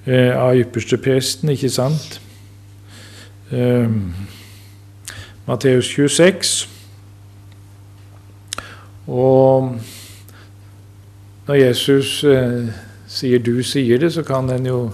[0.06, 2.20] eh, av ypperstepresten, ikke sant?
[3.50, 3.88] Eh,
[5.46, 6.68] Matteus 26.
[9.06, 9.76] Og
[11.46, 12.66] når Jesus eh,
[13.06, 14.90] sier 'du sier det', så kan en jo,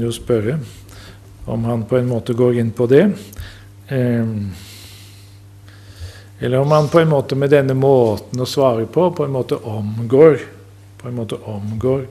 [0.00, 0.58] jo spørre
[1.46, 3.12] om han på en måte går inn på det.
[3.90, 4.26] Eh,
[6.42, 9.60] eller om han på en måte med denne måten å svare på, på en måte
[9.62, 10.40] omgår,
[10.98, 12.06] på en måte omgår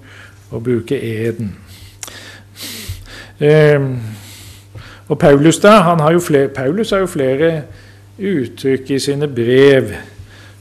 [0.51, 1.51] å bruke eden.
[3.41, 3.87] Eh,
[5.11, 7.51] og Paulus da, har flere, Paulus har jo flere
[8.21, 9.91] uttrykk i sine brev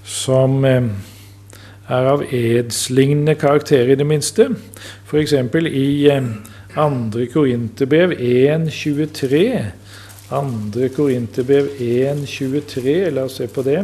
[0.03, 0.91] som eh,
[1.91, 4.49] er av edslignende karakter, i det minste.
[5.07, 5.37] F.eks.
[5.71, 6.33] i eh,
[6.75, 7.27] 2.
[7.33, 9.80] Korinterbrev 1.23.
[10.31, 13.11] Andre Korinterbrev 1,23.
[13.11, 13.81] La oss se på det.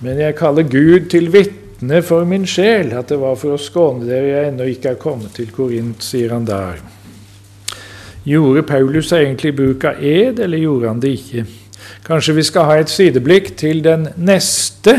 [0.00, 4.08] Men jeg kaller Gud til vitne for min sjel, at det var for å skåne
[4.08, 6.80] dere jeg ennå ikke er kommet til Korint, sier han der.
[8.26, 11.44] Gjorde Paulus egentlig bruk av ed, eller gjorde han det ikke?
[12.06, 14.96] Kanskje vi skal ha et sideblikk til den neste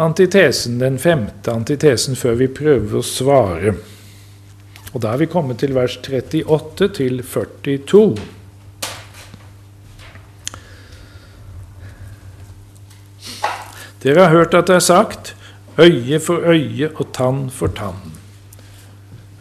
[0.00, 3.76] antitesen, den femte antitesen, før vi prøver å svare.
[4.94, 8.16] Og da er vi kommet til vers 38 til 42.
[14.02, 15.34] Dere har hørt at det er sagt
[15.78, 18.14] øye for øye og tann for tann.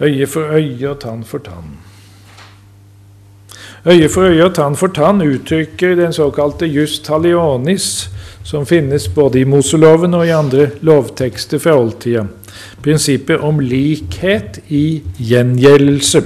[0.01, 1.77] Øye for øye og tann for tann.
[3.85, 8.09] Øye for øye og tann for tann uttrykker den såkalte just talionis,
[8.43, 12.25] som finnes både i Moseloven og i andre lovtekster fra oldtida.
[12.83, 16.23] Prinsippet om likhet i gjengjeldelse.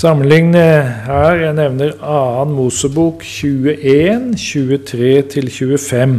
[0.00, 0.62] Sammenligne
[1.06, 2.44] her Jeg nevner 2.
[2.54, 6.14] Mosebok 21, 23-25.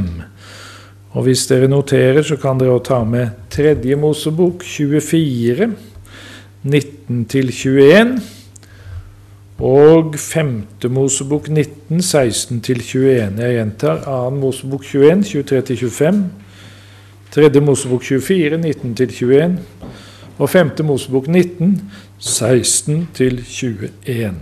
[1.11, 3.95] Og hvis dere noterer, så kan dere også ta med 3.
[3.99, 5.71] Mosebok 24,
[6.63, 8.21] 19-21,
[9.59, 10.53] og 5.
[10.89, 13.41] Mosebok 19, 16-21.
[13.41, 14.29] Jeg gjentar 2.
[14.29, 16.23] Mosebok 21, 23-25,
[17.31, 19.59] Tredje Mosebok 24, 19-21,
[20.37, 24.33] og Femte Mosebok 19, 16-21.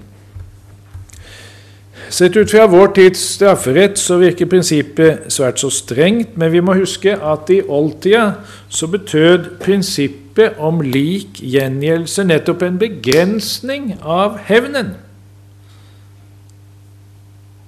[2.09, 6.73] Sett ut fra vår tids strafferett så virker prinsippet svært så strengt, men vi må
[6.79, 8.41] huske at i oldtida
[8.73, 14.97] så betød prinsippet om lik gjengjeldelse nettopp en begrensning av hevnen.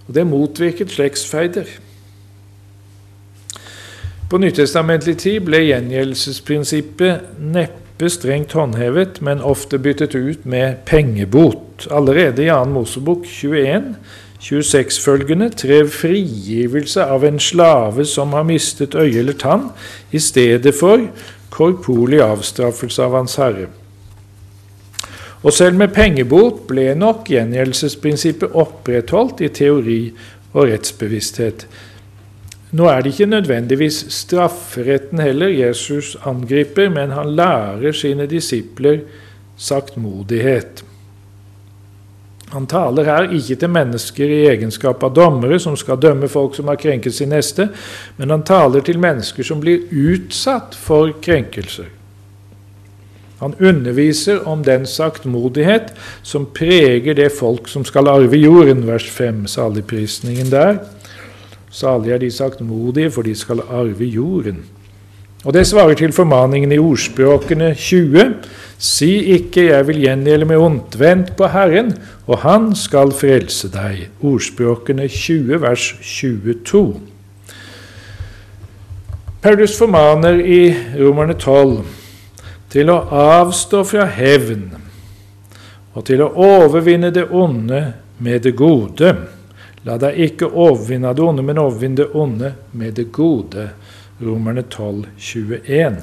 [0.07, 1.69] Og det motvirket slektsfeider.
[4.31, 11.89] På nytestamentlig tid ble gjengjeldelsesprinsippet neppe strengt håndhevet, men ofte byttet ut med pengebot.
[11.91, 12.61] Allerede i 2.
[12.71, 13.89] Mosebok 21
[14.39, 19.67] 26-følgende trev frigivelse av en slave som har mistet øye eller tann,
[20.15, 21.03] i stedet for
[21.51, 23.67] korporlig avstraffelse av Hans Herre.
[25.43, 30.01] Og selv med pengebot ble nok gjengjeldelsesprinsippet opprettholdt i teori
[30.53, 31.67] og rettsbevissthet.
[32.71, 39.01] Nå er det ikke nødvendigvis strafferetten heller Jesus angriper, men han lærer sine disipler
[39.57, 40.83] saktmodighet.
[42.51, 46.67] Han taler her ikke til mennesker i egenskap av dommere som skal dømme folk som
[46.67, 47.69] har krenket sin neste,
[48.17, 51.87] men han taler til mennesker som blir utsatt for krenkelser.
[53.41, 59.47] Han underviser om den saktmodighet som preger det folk som skal arve jorden, vers 5,
[59.47, 60.83] saligprisningen der.
[61.71, 64.65] Salig er de saktmodige, for de skal arve jorden.
[65.45, 68.33] Og det svarer til formaningen i ordspråkene 20.
[68.77, 74.09] Si ikke 'jeg vil gjengjelde med ondt', vent på Herren, og Han skal frelse deg.
[74.21, 77.01] Ordspråkene 20, vers 22.
[79.41, 81.85] Paulus formaner i Romerne 12
[82.69, 84.69] til å avstå fra hevn
[85.95, 89.15] og til å overvinne det onde med det gode.
[89.85, 93.69] La deg ikke overvinne det onde, men overvinne det onde med det gode.
[94.21, 96.01] Romerne 12, 21.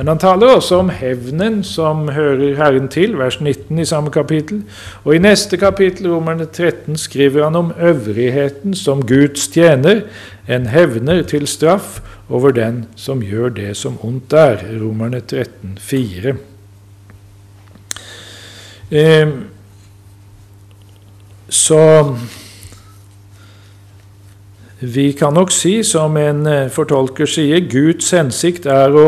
[0.00, 4.62] Men han taler også om hevnen som hører Herren til, vers 19 i samme kapittel.
[5.04, 10.06] Og i neste kapittel, Romerne 13, skriver han om øvrigheten som Guds tjener,
[10.48, 14.64] en hevner til straff over den som gjør det som ondt er.
[14.80, 16.34] Romerne 13, 4.
[18.90, 19.28] Eh,
[21.48, 22.16] så
[24.80, 29.06] vi kan nok si, som en eh, fortolker sier, Guds hensikt er å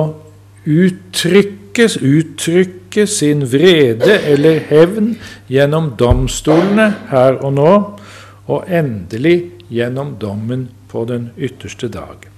[0.68, 5.14] uttrykke, uttrykke sin vrede eller hevn
[5.48, 7.72] gjennom domstolene her og nå,
[8.52, 9.38] og endelig
[9.72, 12.28] gjennom dommen på den ytterste dag.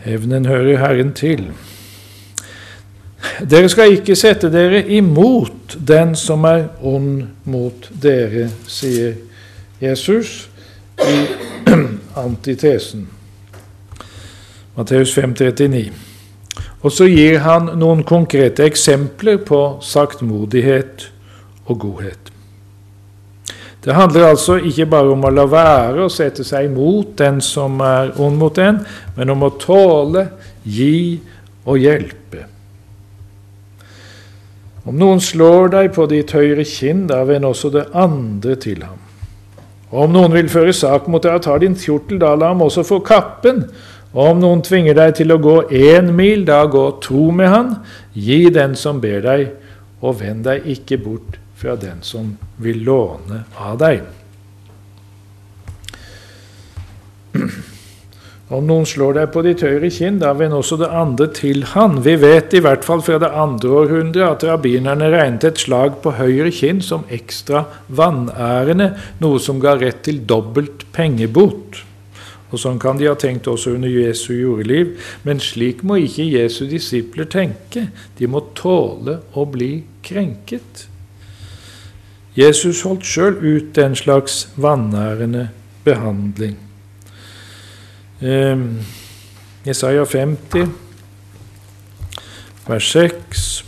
[0.00, 1.50] Hevnen hører Herren til.
[3.44, 9.18] Dere skal ikke sette dere imot den som er ond mot dere, sier
[9.80, 10.49] Jesus
[11.08, 11.26] i
[12.24, 13.06] antitesen.
[14.74, 15.90] Matteus 5,39.
[16.80, 21.10] Og så gir han noen konkrete eksempler på saktmodighet
[21.66, 22.30] og godhet.
[23.84, 27.80] Det handler altså ikke bare om å la være å sette seg imot den som
[27.84, 28.82] er ond mot en,
[29.16, 30.26] men om å tåle,
[30.64, 31.20] gi
[31.64, 32.44] og hjelpe.
[34.84, 39.09] Om noen slår deg på ditt høyre kinn, da vend også det andre til ham.
[39.90, 42.84] Om noen vil føre sak mot deg og tar din kjortel, da la ham også
[42.86, 43.64] få kappen.
[44.14, 47.74] Om noen tvinger deg til å gå én mil, da gå to med han.
[48.14, 49.50] Gi den som ber deg,
[50.02, 54.06] og vend deg ikke bort fra den som vil låne av deg.
[58.50, 62.00] Om noen slår deg på ditt høyre kinn, da vend også det andre til han.
[62.02, 66.16] Vi vet i hvert fall fra det andre århundret at rabbinerne regnet et slag på
[66.18, 68.88] høyre kinn som ekstra vanærende,
[69.22, 71.84] noe som ga rett til dobbelt pengebot.
[72.50, 76.64] Og Sånn kan de ha tenkt også under Jesu jordeliv, men slik må ikke Jesu
[76.66, 77.84] disipler tenke.
[78.18, 80.88] De må tåle å bli krenket.
[82.34, 85.46] Jesus holdt sjøl ut den slags vanærende
[85.86, 86.58] behandling.
[88.22, 88.56] Eh,
[89.64, 90.68] Jesaja 50,
[92.66, 93.64] vers 6.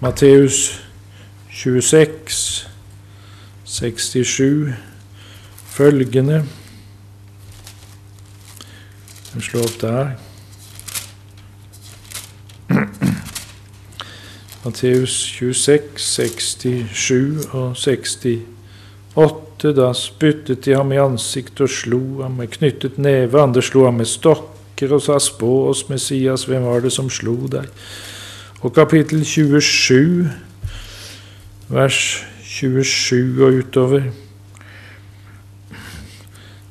[0.00, 0.80] Matteus
[1.50, 2.68] 26,
[3.64, 4.74] 67
[5.66, 6.44] følgende
[9.40, 10.10] Slå opp der.
[14.64, 19.51] Matteus 26, 67 og 68.
[19.62, 23.38] Da spyttet de ham i ansiktet og slo ham med knyttet neve.
[23.38, 27.36] Andre slo ham med stokker og sa, spå oss, Messias, hvem var det som slo
[27.46, 27.68] deg?
[28.66, 30.26] Og kapittel 27,
[31.70, 32.00] vers
[32.42, 34.10] 27 og utover.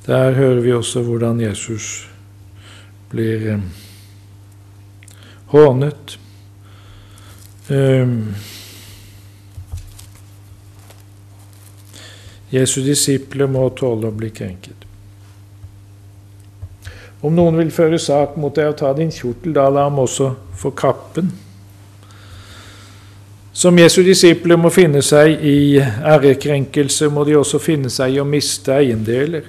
[0.06, 2.10] Der hører vi også hvordan Jesus
[3.12, 3.64] blir eh,
[5.56, 6.18] hånet.
[7.70, 8.36] Um,
[12.52, 14.88] Jesu disipler må tåle å bli krenket.
[17.22, 20.32] Om noen vil føre sak mot deg og ta din kjortel, da la ham også
[20.58, 21.30] få kappen.
[23.54, 28.28] Som Jesu disipler må finne seg i ærekrenkelse, må de også finne seg i å
[28.28, 29.48] miste eiendeler.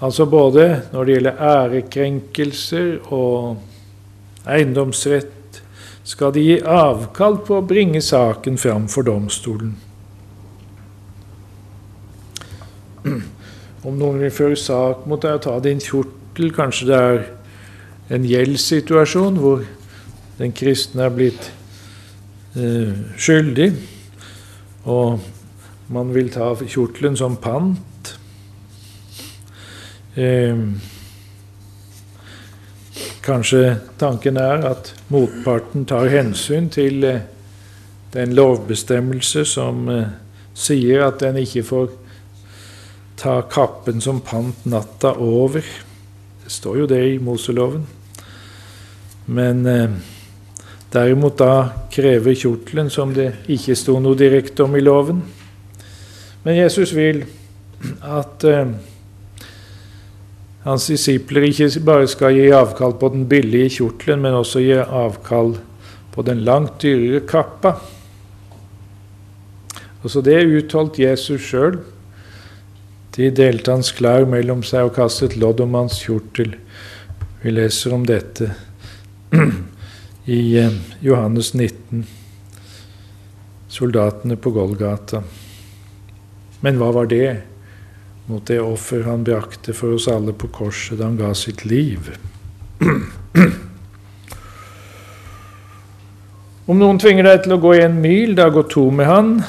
[0.00, 5.60] Altså både når det gjelder ærekrenkelser og eiendomsrett,
[6.06, 9.74] skal de gi avkall på å bringe saken fram for domstolen.
[13.86, 17.24] Om noen vil føre sak mot deg og ta din kjortel, kanskje det er
[18.16, 19.64] en gjeldssituasjon hvor
[20.38, 21.50] den kristne er blitt
[22.58, 23.70] eh, skyldig,
[24.86, 25.20] og
[25.94, 27.96] man vil ta kjortelen som pant,
[30.16, 30.56] Eh,
[33.20, 37.26] kanskje tanken er at motparten tar hensyn til eh,
[38.14, 40.14] den lovbestemmelse som eh,
[40.56, 41.92] sier at den ikke får
[43.16, 45.64] ta kappen som pant natta over.
[46.44, 47.86] Det står jo det i Moseloven.
[49.26, 49.96] Men eh,
[50.92, 51.52] derimot da
[51.92, 55.24] krever kjortelen, som det ikke sto noe direkte om i loven.
[56.44, 57.24] Men Jesus vil
[58.04, 58.76] at eh,
[60.66, 65.56] hans disipler ikke bare skal gi avkall på den billige kjortelen, men også gi avkall
[66.14, 67.76] på den langt dyrere kappa.
[70.06, 71.80] Også det utholdt Jesus sjøl.
[73.16, 76.52] De delte hans klær mellom seg og kastet lodd om hans kjortel.
[77.40, 78.50] Vi leser om dette
[80.38, 82.04] i eh, Johannes 19,
[83.72, 85.22] soldatene på Golgata.
[86.60, 87.28] Men hva var det?
[88.26, 92.18] mot det offer han brakte for oss alle på korset da han ga sitt liv.
[96.66, 99.44] Om noen tvinger deg til å gå en mil, da gå to med han.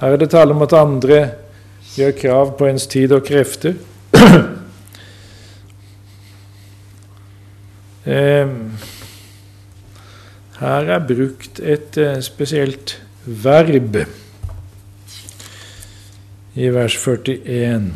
[0.00, 1.18] Her er det tale om at andre
[1.96, 3.74] gjør krav på ens tid og krefter.
[10.60, 13.96] Her er brukt et eh, spesielt verb
[16.54, 17.92] i vers 41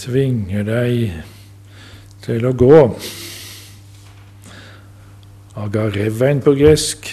[0.00, 1.20] tvinger deg
[2.24, 2.80] til å gå.
[5.60, 7.10] Agarevein på gresk.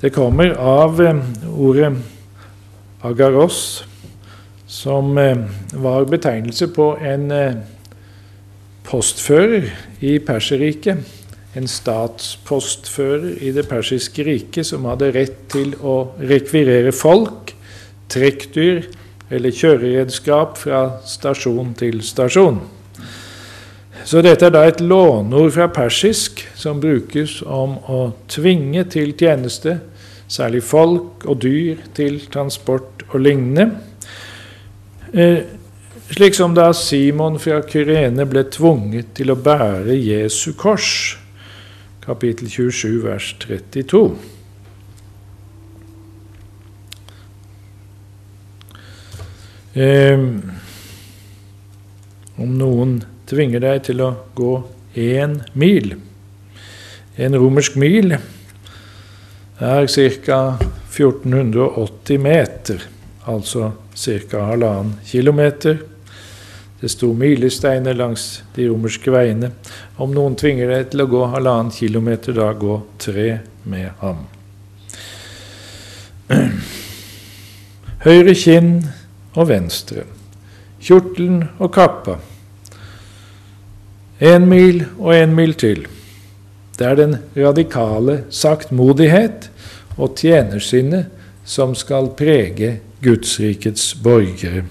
[0.00, 1.20] Det kommer av eh,
[1.50, 1.92] ordet
[3.06, 3.84] agaros,
[4.66, 7.62] som eh, var betegnelse på en eh,
[8.86, 9.70] postfører
[10.00, 11.18] i Perserriket
[11.58, 17.54] en statspostfører i det persiske riket som hadde rett til å rekvirere folk,
[18.10, 18.84] trekkdyr
[19.30, 22.60] eller kjøreredskap fra stasjon til stasjon.
[24.06, 29.76] Så dette er da et låneord fra persisk som brukes om å tvinge til tjeneste,
[30.30, 33.70] særlig folk og dyr til transport og lignende.
[35.12, 35.42] Eh,
[36.14, 41.16] slik som da Simon fra Kyrene ble tvunget til å bære Jesu kors
[42.04, 44.04] kapittel 27, vers 32.
[49.74, 50.22] Eh,
[52.40, 52.96] om noen
[53.30, 54.54] tvinger deg til å gå
[54.98, 55.92] én mil
[57.20, 58.16] En romersk mil
[59.60, 59.86] er
[60.24, 60.56] ca.
[60.90, 62.82] 1480 meter,
[63.24, 64.38] altså ca.
[64.38, 65.78] halvannen kilometer.
[66.80, 69.50] Det sto milesteiner langs de romerske veiene.
[70.00, 73.28] Om noen tvinger deg til å gå halvannen kilometer, da gå tre
[73.68, 74.24] med ham.
[78.06, 78.74] Høyre kinn
[79.36, 80.06] og venstre.
[80.80, 82.16] Kjortelen og kappa.
[84.20, 85.84] Én mil og én mil til.
[86.80, 89.50] Det er den radikale saktmodighet
[90.00, 91.10] og tjenersinnet
[91.44, 94.62] som skal prege Gudsrikets borgere.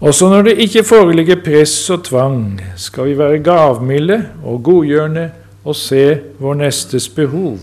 [0.00, 5.26] Også når det ikke foreligger press og tvang, skal vi være gavmilde og godgjørende
[5.64, 6.04] og se
[6.38, 7.58] vår nestes behov.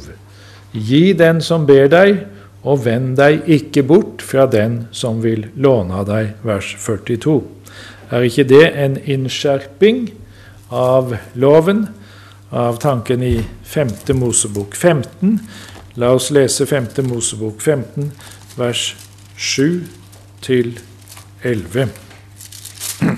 [0.76, 2.20] Gi den som ber deg,
[2.66, 6.36] og vend deg ikke bort fra den som vil låne av deg.
[6.46, 7.40] Vers 42.
[8.12, 10.10] Er ikke det en innskjerping
[10.70, 11.88] av loven,
[12.50, 13.90] av tanken i 5.
[14.08, 15.40] Mosebok 15?
[15.94, 16.86] La oss lese 5.
[16.98, 18.12] Mosebok 15,
[18.56, 18.96] vers
[19.36, 19.84] 7
[20.42, 20.80] til
[21.42, 21.90] 11.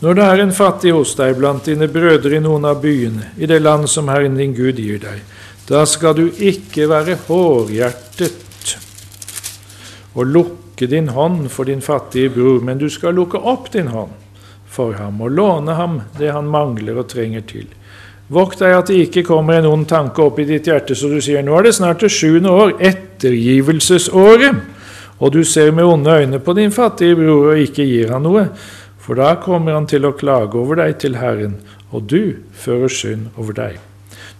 [0.00, 3.46] Når det er en fattig hos deg blant dine brødre i noen av byene, i
[3.48, 5.22] det land som Herren din Gud gir deg,
[5.68, 8.76] da skal du ikke være hårhjertet
[10.14, 14.10] og lukke din hånd for din fattige bror, men du skal lukke opp din hånd
[14.74, 17.66] for ham og låne ham det han mangler og trenger til.
[18.34, 21.20] Vokt deg at det ikke kommer en ond tanke opp i ditt hjerte, så du
[21.22, 24.62] sier nå er det snart det sjuende år, ettergivelsesåret,
[25.20, 28.48] og du ser med onde øyne på din fattige bror og ikke gir han noe.
[28.98, 31.58] For da kommer han til å klage over deg til Herren,
[31.92, 33.76] og du fører synd over deg.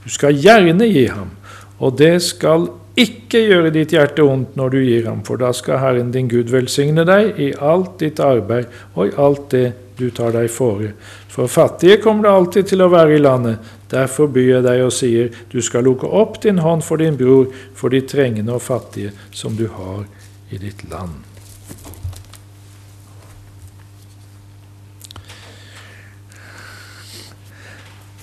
[0.04, 1.30] Du skal gjerne gi ham,
[1.78, 5.80] og det skal ikke gjøre ditt hjerte ondt når du gir ham, for da skal
[5.82, 9.66] Herren din Gud velsigne deg i alt ditt arbeid og i alt det
[9.98, 10.92] du tar deg fore.
[11.30, 13.74] For fattige kommer det alltid til å være i landet.
[13.90, 17.50] Derfor byr jeg deg og sier, du skal lukke opp din hånd for din bror,
[17.74, 20.06] for de trengende og fattige som du har
[20.54, 21.22] i ditt land.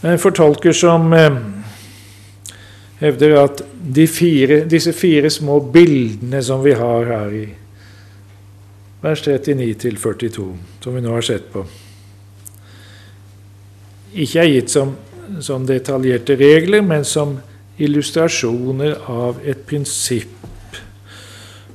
[0.02, 1.36] En fortolker som eh,
[3.02, 3.64] hevder at
[4.08, 7.46] fire, disse fire små bildene som vi har her i
[9.02, 10.50] vers 39 42,
[10.84, 11.66] som vi nå har sett på,
[14.14, 14.94] ikke er gitt som,
[15.42, 17.40] som detaljerte regler, men som
[17.82, 20.38] illustrasjoner av et prinsipp.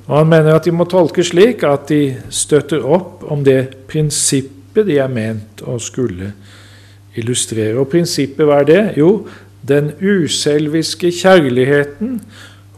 [0.06, 4.86] Og Han mener at de må tolkes slik at de støtter opp om det prinsippet
[4.86, 6.30] de er ment å skulle
[7.16, 7.74] illustrere.
[7.80, 8.82] Og prinsippet, hva er det?
[9.00, 9.10] Jo,
[9.68, 12.20] den uselviske kjærligheten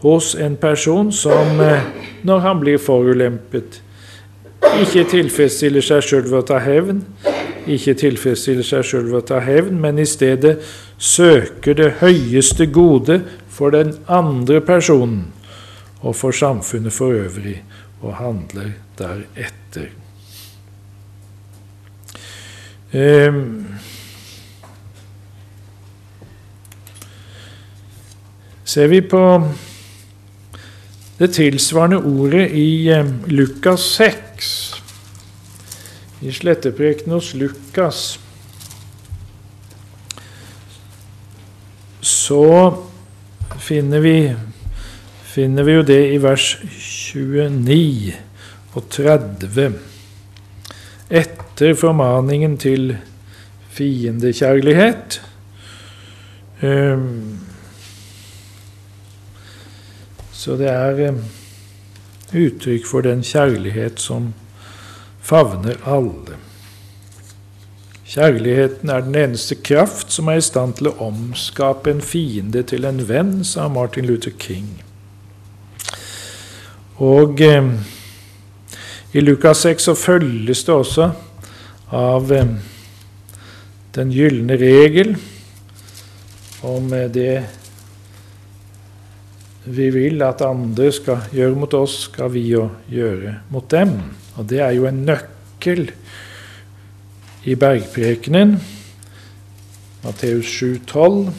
[0.01, 1.81] hos en person som, eh,
[2.23, 3.81] når han blir forulempet,
[4.81, 7.03] ikke tilfredsstiller seg sjøl ved å ta hevn,
[7.67, 10.57] ikke tilfredsstiller seg sjøl ved å ta hevn, men i stedet
[10.97, 15.27] søker det høyeste gode for den andre personen
[16.01, 17.59] og for samfunnet for øvrig,
[18.01, 19.89] og handler deretter.
[22.93, 23.65] Um,
[28.69, 29.19] Ser vi på
[31.17, 34.51] det tilsvarende ordet i eh, Lukas 6,
[36.21, 38.19] i sletteprekenen hos Lukas,
[42.01, 42.45] så
[43.57, 44.15] finner vi,
[45.33, 48.13] finner vi jo det i vers 29
[48.77, 49.69] og 30.
[51.09, 52.91] Etter formaningen til
[53.73, 55.23] fiendekjærlighet.
[56.61, 57.48] Um,
[60.39, 61.23] så det er eh,
[62.31, 64.31] uttrykk for den kjærlighet som
[65.19, 66.39] favner alle.
[68.09, 72.87] Kjærligheten er den eneste kraft som er i stand til å omskape en fiende til
[72.87, 74.79] en venn, sa Martin Luther King.
[77.03, 77.69] Og eh,
[79.11, 81.11] i Lukas 6 så følges det også
[81.99, 82.55] av eh,
[83.95, 85.17] den gylne regel
[86.63, 87.31] om eh, det
[89.69, 93.93] vi vil at andre skal gjøre mot oss, skal vi jo gjøre mot dem.
[94.39, 95.91] Og det er jo en nøkkel
[97.49, 98.57] i bergprekenen,
[100.03, 101.29] Matteus 7,12.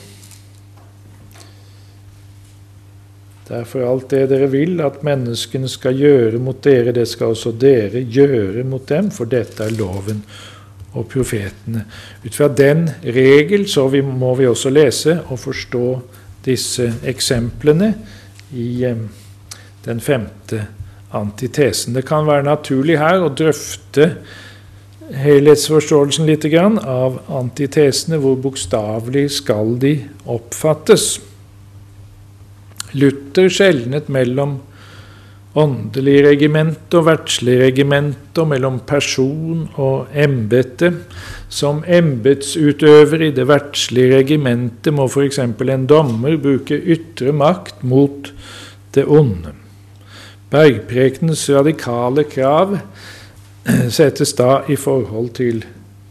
[3.51, 8.05] Derfor alt det dere vil at menneskene skal gjøre mot dere, det skal også dere
[8.05, 10.22] gjøre mot dem, for dette er loven
[10.95, 11.83] og profetene.
[12.22, 15.87] Ut fra den regel så vi, må vi også lese og forstå
[16.47, 17.91] disse eksemplene
[18.53, 19.03] i eh,
[19.84, 20.66] den femte
[21.16, 21.94] antitesen.
[21.94, 24.12] Det kan være naturlig her å drøfte
[25.11, 28.20] helhetsforståelsen litt av antitesene.
[28.22, 29.96] Hvor bokstavelig skal de
[30.30, 31.18] oppfattes?
[32.92, 34.59] Luther skjelnet mellom
[35.59, 40.92] åndelig regiment og verdslig regiment, og mellom person og embete.
[41.51, 45.40] Som embetsutøver i det verdslige regimentet må f.eks.
[45.42, 48.30] en dommer bruke ytre makt mot
[48.95, 49.55] det onde.
[50.51, 52.78] Bergprekenens radikale krav
[53.97, 55.64] settes da i forhold til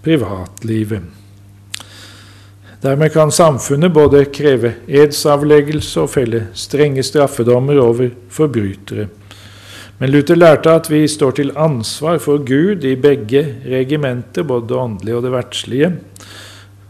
[0.04, 1.02] privatlivet.
[2.80, 9.10] Dermed kan samfunnet både kreve edsavleggelse og felle strenge straffedommer over forbrytere.
[10.00, 14.78] Men Luther lærte at vi står til ansvar for Gud i begge regimenter, både det
[14.80, 15.90] åndelige og det verdslige,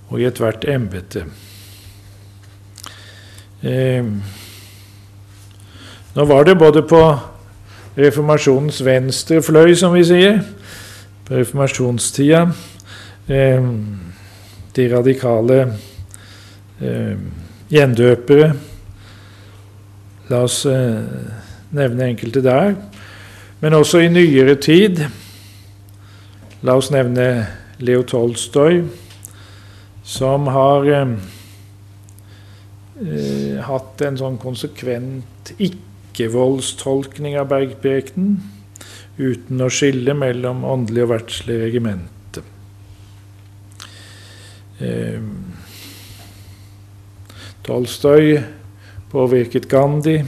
[0.09, 1.23] og i ethvert embete.
[3.63, 4.05] Eh,
[6.15, 7.01] nå var det både på
[7.99, 10.39] reformasjonens venstre fløy, som vi sier,
[11.27, 12.45] på reformasjonstida
[13.29, 13.69] eh,
[14.75, 15.59] De radikale
[16.81, 17.15] eh,
[17.69, 18.53] gjendøpere
[20.29, 21.01] La oss eh,
[21.73, 22.75] nevne enkelte der.
[23.59, 25.01] Men også i nyere tid
[26.61, 27.25] La oss nevne
[27.79, 28.81] Leo Tolstoy,
[30.03, 31.13] som har eh,
[32.99, 35.53] eh hatt en sånn konsekvent
[36.19, 38.39] ikke-voldstolkning av bergprekenen,
[39.19, 42.43] uten å skille mellom åndelig og verdslig regimente.
[44.79, 45.19] Eh,
[47.63, 48.39] Tolstoy
[49.11, 50.23] påvirket Gandhi.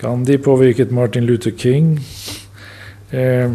[0.00, 2.00] Gandhi påvirket Martin Luther King.
[3.10, 3.50] Eh,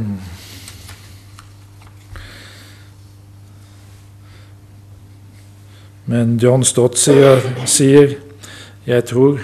[6.05, 8.17] men John Stott sier, sier
[8.85, 9.41] jeg tror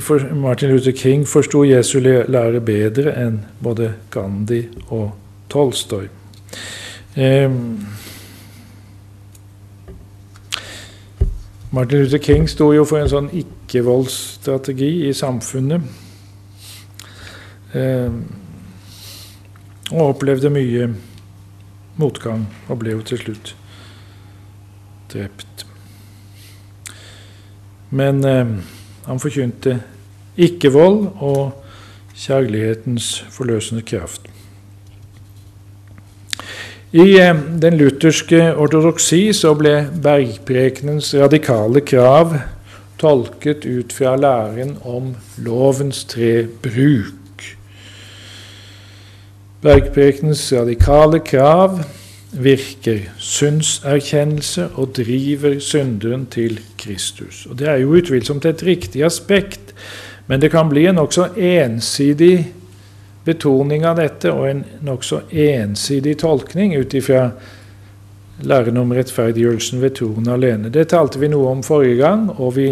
[0.00, 5.14] for, Martin Luther King forsto Jesu lære bedre enn både Gandhi og
[5.48, 6.08] Tolstoy.
[7.16, 7.50] Eh,
[11.70, 15.88] Martin Luther King sto jo for en sånn ikke-voldsstrategi i samfunnet.
[17.72, 18.12] Eh,
[19.88, 20.90] og opplevde mye
[21.96, 23.54] motgang, og ble jo til slutt
[25.12, 25.66] drept.
[27.88, 28.54] Men eh,
[29.06, 29.80] han forkynte
[30.36, 31.64] ikke-vold og
[32.16, 34.28] kjærlighetens forløsende kraft.
[36.92, 42.34] I eh, den lutherske ortodoksi så ble bergprekenens radikale krav
[43.00, 47.46] tolket ut fra læren om lovens tre bruk.
[49.62, 51.80] Bergprekenens radikale krav
[52.32, 57.46] virker syndserkjennelse og driver synderen til Kristus.
[57.46, 59.74] Og Det er jo utvilsomt et riktig aspekt,
[60.26, 62.52] men det kan bli en nokså ensidig
[63.24, 67.30] betoning av dette og en nokså ensidig tolkning ut ifra
[68.42, 70.72] læren om rettferdiggjørelsen ved troen alene.
[70.72, 72.68] Det talte vi noe om forrige gang, og vi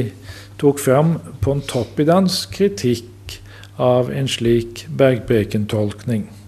[0.59, 3.39] tok fram Pontoppidans kritikk
[3.79, 6.40] av en slik bergprekentolkning.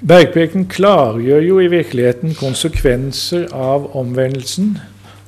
[0.00, 4.78] Bergpreken klargjør jo i virkeligheten konsekvenser av omvendelsen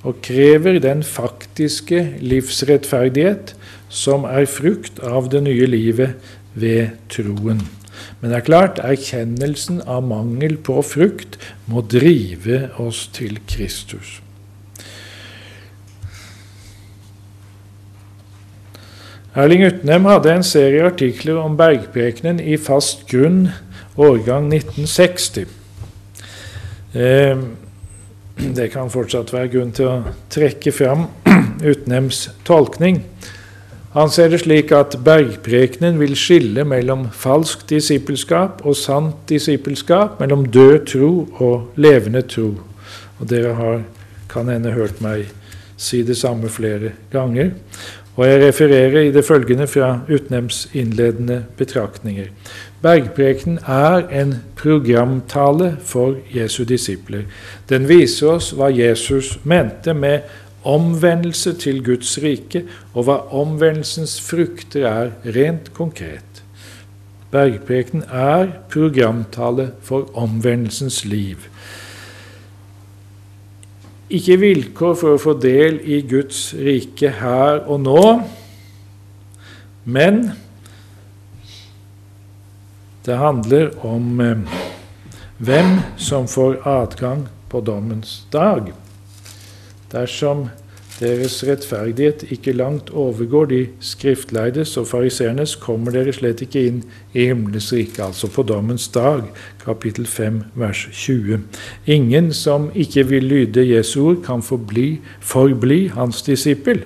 [0.01, 3.53] og krever den faktiske livsrettferdighet
[3.93, 6.14] som er frukt av det nye livet
[6.57, 7.61] ved troen.
[8.20, 11.37] Men det er klart, erkjennelsen av mangel på frukt
[11.68, 14.23] må drive oss til Kristus.
[19.37, 23.51] Erling Utnem hadde en serie artikler om bergprekenen i Fast grunn
[23.97, 25.47] årgang 1960.
[26.93, 27.38] Eh,
[28.36, 31.07] det kan fortsatt være grunn til å trekke fram
[31.72, 33.03] Utnems tolkning.
[33.93, 40.47] Han ser det slik at bergprekenen vil skille mellom falskt disippelskap og sant disippelskap, mellom
[40.49, 41.11] død tro
[41.45, 42.55] og levende tro.
[43.20, 43.82] Og dere har
[44.32, 45.26] kan hende hørt meg
[45.76, 47.53] si det samme flere ganger.
[48.16, 52.28] Og jeg refererer i det følgende fra Utnems innledende betraktninger.
[52.83, 57.22] Bergprekenen er en programtale for Jesu disipler.
[57.70, 60.26] Den viser oss hva Jesus mente med
[60.66, 62.64] omvendelse til Guds rike,
[62.95, 66.43] og hva omvendelsens frukter er rent konkret.
[67.30, 71.47] Bergprekenen er programtale for omvendelsens liv.
[74.11, 78.07] Ikke vilkår for å få del i Guds rike her og nå,
[79.87, 80.26] men
[83.07, 84.59] det handler om eh,
[85.42, 88.72] hvem som får adgang på dommens dag.
[89.92, 90.48] Dersom
[91.00, 96.78] deres rettferdighet ikke langt overgår de skriftleides og fariseernes, kommer dere slett ikke inn
[97.11, 99.24] i himmelens rike, altså på dommens dag,
[99.64, 101.40] kapittel 5, vers 20.
[101.90, 106.84] Ingen som ikke vil lyde Jesu ord, kan forbli, forbli hans disippel.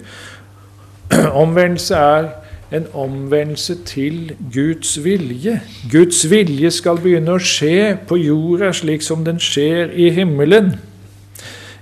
[1.44, 2.30] Omvendelse er
[2.72, 5.60] en omvendelse til Guds vilje.
[5.92, 10.74] Guds vilje skal begynne å skje på jorda slik som den skjer i himmelen.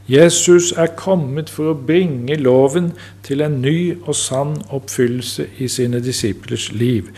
[0.08, 2.92] Jesus er kommet for å bringe loven
[3.24, 7.08] til en ny og sann oppfyllelse i sine disiplers liv.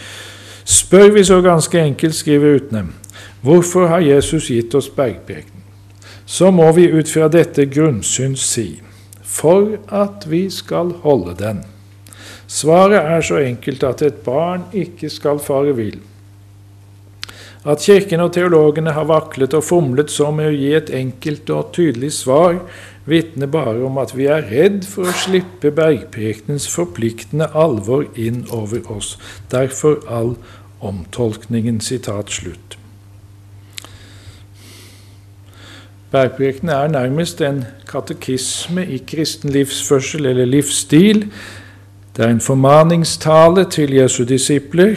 [0.64, 2.94] Spør vi så ganske enkelt, skriver Utnem,
[3.42, 5.52] hvorfor har Jesus gitt oss bergprekenen?
[6.26, 8.80] Så må vi ut fra dette grunnsyn si
[9.22, 11.60] for at vi skal holde den.
[12.46, 15.98] Svaret er så enkelt at et barn ikke skal fare vill.
[17.66, 21.72] At Kirken og teologene har vaklet og fomlet så med å gi et enkelt og
[21.74, 22.60] tydelig svar,
[23.10, 28.86] vitner bare om at vi er redd for å slippe bergprekenens forpliktende alvor inn over
[28.94, 29.16] oss.
[29.50, 30.36] Derfor all
[30.78, 31.80] omtolkningen.
[31.80, 32.78] Sitat slutt.
[36.10, 41.26] Bergprekenen er nærmest en katekisme i kristen livsførsel eller livsstil.
[42.16, 44.96] Det er en formaningstale til Jesu disipler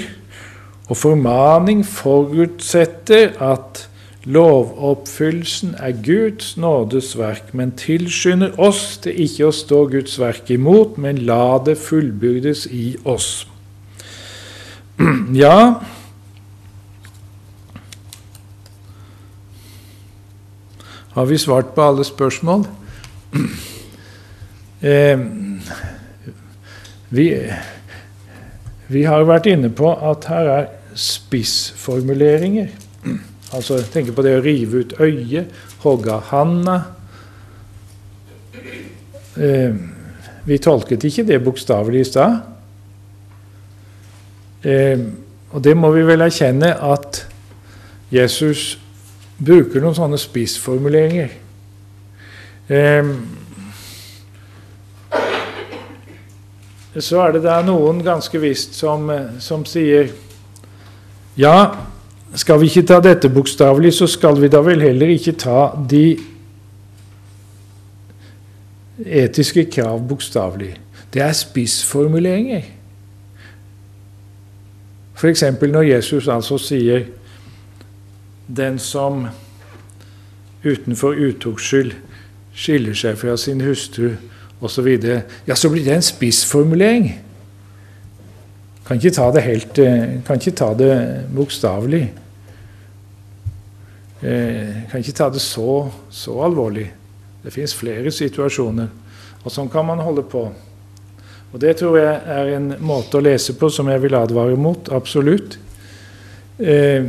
[0.87, 3.89] og formaning forutsetter at
[4.23, 10.95] lovoppfyllelsen er Guds nådes verk, men tilskynder oss til ikke å stå Guds verk imot,
[10.97, 13.47] men la det fullbyrdes i oss.
[15.43, 15.75] Ja,
[21.09, 22.67] Har vi svart på alle spørsmål?
[24.81, 25.19] Eh,
[27.09, 27.29] vi,
[28.87, 30.67] vi har vært inne på at her er
[30.99, 32.69] spissformuleringer.
[33.55, 36.77] Altså tenke på det å rive ut øyet, hogge av handa.
[39.39, 39.73] Eh,
[40.45, 42.37] vi tolket ikke det bokstavelig i stad.
[44.63, 45.01] Eh,
[45.49, 47.23] og det må vi vel erkjenne at
[48.13, 48.75] Jesus
[49.39, 51.33] bruker noen sånne spissformuleringer.
[52.69, 53.13] Eh,
[56.97, 60.09] så er det der noen ganske visst som, som sier
[61.39, 61.53] ja,
[62.35, 66.17] skal vi ikke ta dette bokstavelig, så skal vi da vel heller ikke ta de
[69.05, 70.73] etiske krav bokstavelig.
[71.13, 72.67] Det er spissformuleringer.
[75.15, 75.43] F.eks.
[75.61, 77.05] når Jesus altså sier
[78.47, 79.27] 'Den som
[80.65, 81.91] utenfor utuktskyld
[82.53, 84.15] skiller seg fra sin hustru'
[84.59, 84.87] osv.,
[85.45, 87.09] ja, så blir det en spissformulering.
[88.87, 90.93] Kan ikke ta det helt eh, Kan ikke ta det
[91.35, 92.07] bokstavelig.
[94.21, 96.87] Eh, kan ikke ta det så, så alvorlig.
[97.43, 98.89] Det fins flere situasjoner.
[99.45, 100.47] Og sånn kan man holde på.
[101.49, 104.91] Og Det tror jeg er en måte å lese på som jeg vil advare mot.
[104.93, 105.57] Absolutt.
[106.59, 107.07] Eh,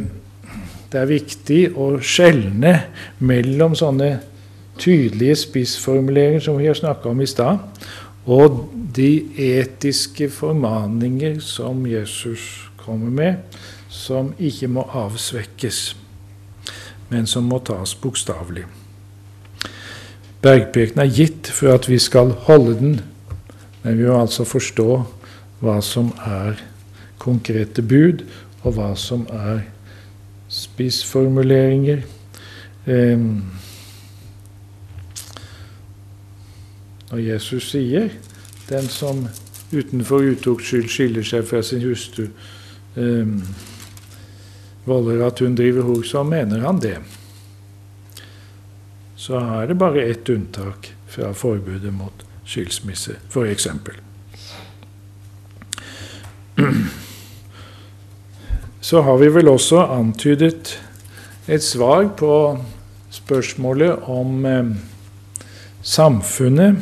[0.90, 2.74] det er viktig å skjelne
[3.24, 4.11] mellom sånne
[4.78, 7.58] tydelige spissformuleringer som vi har snakka om i stad,
[8.26, 13.34] og de etiske formaninger som Jesus kommer med,
[13.88, 15.96] som ikke må avsvekkes,
[17.08, 18.64] men som må tas bokstavelig.
[20.40, 23.00] Bergprekenen er gitt for at vi skal holde den,
[23.82, 25.02] men vi må altså forstå
[25.60, 26.60] hva som er
[27.20, 28.24] konkrete bud,
[28.62, 29.64] og hva som er
[30.50, 32.02] spissformuleringer.
[32.86, 33.44] Um,
[37.11, 38.08] Når Jesus sier
[38.68, 39.28] 'den som
[39.72, 42.28] utenfor utuktskyld skiller seg fra sin hustru',
[42.96, 43.42] um,
[44.84, 46.98] volder at hun driver hor, så mener han det.
[49.16, 53.68] Så er det bare ett unntak fra forbudet mot skilsmisse, f.eks.
[58.80, 60.80] Så har vi vel også antydet
[61.48, 62.58] et svar på
[63.11, 64.64] spørsmålet om eh,
[65.82, 66.76] samfunnet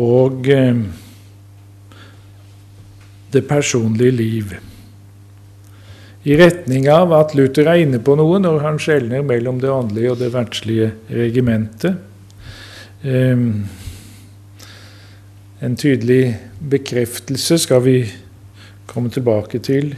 [0.00, 0.76] og eh,
[3.32, 4.54] det personlige liv.
[6.24, 10.12] I retning av at Luther er inne på noe når han skjelner mellom det åndelige
[10.12, 11.94] og det verdslige regimentet.
[13.00, 13.64] Um,
[15.64, 17.96] en tydelig bekreftelse skal vi
[18.90, 19.94] komme tilbake til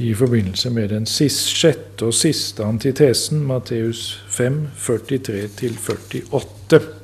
[0.00, 6.97] i forbindelse med den siste, sjette og siste antitesen, Matteus 5, 43-48.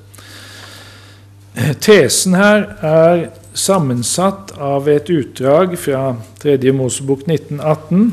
[1.55, 3.21] Tesen her er
[3.55, 6.57] sammensatt av et utdrag fra 3.
[6.75, 8.09] Mosebok 1918.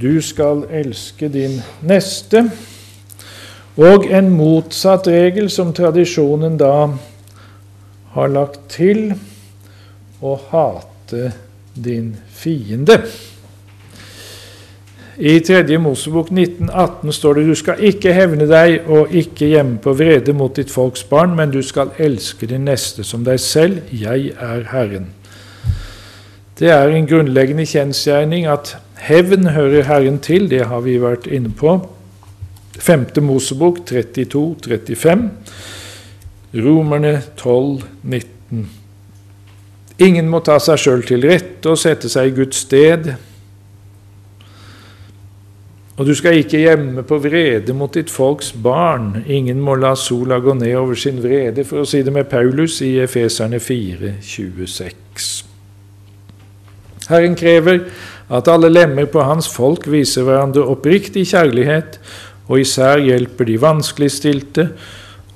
[0.00, 2.46] Du skal elske din neste.
[3.76, 6.88] Og en motsatt regel som tradisjonen da
[8.16, 9.10] har lagt til
[10.24, 11.34] å hate
[11.76, 13.02] din fiende.
[15.18, 15.78] I 3.
[15.78, 20.54] Mosebok 1918 står det du skal ikke hevne deg og ikke gjemme på vrede mot
[20.56, 23.82] ditt folks barn, men du skal elske din neste som deg selv.
[23.92, 25.10] Jeg er Herren.
[26.58, 30.48] Det er en grunnleggende kjensgjerning at hevn hører Herren til.
[30.48, 31.74] Det har vi vært inne på.
[32.78, 33.04] 5.
[33.20, 35.26] Mosebok 32-35.
[36.54, 38.64] Romerne 12, 19.
[39.98, 43.12] Ingen må ta seg sjøl til rette og sette seg i Guds sted.
[46.02, 49.20] Og du skal ikke gjemme på vrede mot ditt folks barn.
[49.30, 52.80] Ingen må la sola gå ned over sin vrede, for å si det med Paulus
[52.82, 55.28] i Efeserne 4, 26.
[57.06, 57.84] Herren krever
[58.34, 62.02] at alle lemmer på hans folk viser hverandre oppriktig kjærlighet,
[62.50, 64.68] og især hjelper de vanskeligstilte,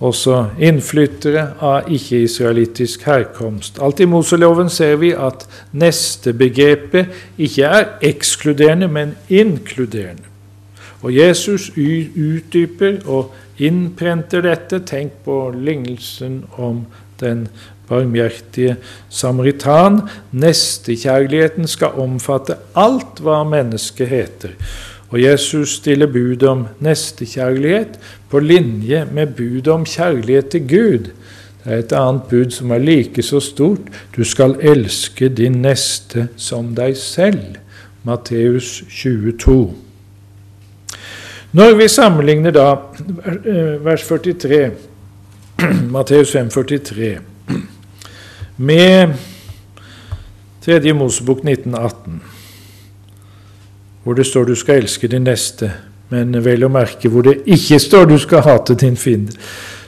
[0.03, 3.79] også innflyttere av ikke-israelittisk herkomst.
[3.79, 10.35] Alt i Moseloven ser vi at nestebegrepet ikke er ekskluderende, men inkluderende.
[11.07, 14.81] Og Jesus utdyper og innprenter dette.
[14.83, 16.83] Tenk på lignelsen om
[17.21, 17.47] den
[17.87, 18.75] barmhjertige
[19.09, 20.01] samaritan.
[20.35, 24.59] Nestekjærligheten skal omfatte alt hva mennesket heter.
[25.15, 28.01] Og Jesus stiller bud om nestekjærlighet
[28.31, 31.11] på linje med budet om kjærlighet til Gud.
[31.63, 33.87] Det er et annet bud som er like så stort.
[34.17, 37.63] Du skal elske din neste som deg selv.
[38.03, 39.86] Matteus 22.
[41.57, 42.67] Når vi sammenligner da
[43.49, 44.59] eh, vers 43,
[45.95, 47.15] Matteus 5, 43,
[48.57, 49.15] med
[50.67, 50.93] 3.
[50.93, 52.19] Mosebok 1918,
[54.05, 55.71] hvor det står du skal elske din neste,
[56.13, 59.33] men vel å merke hvor det ikke står du skal hate din fiende,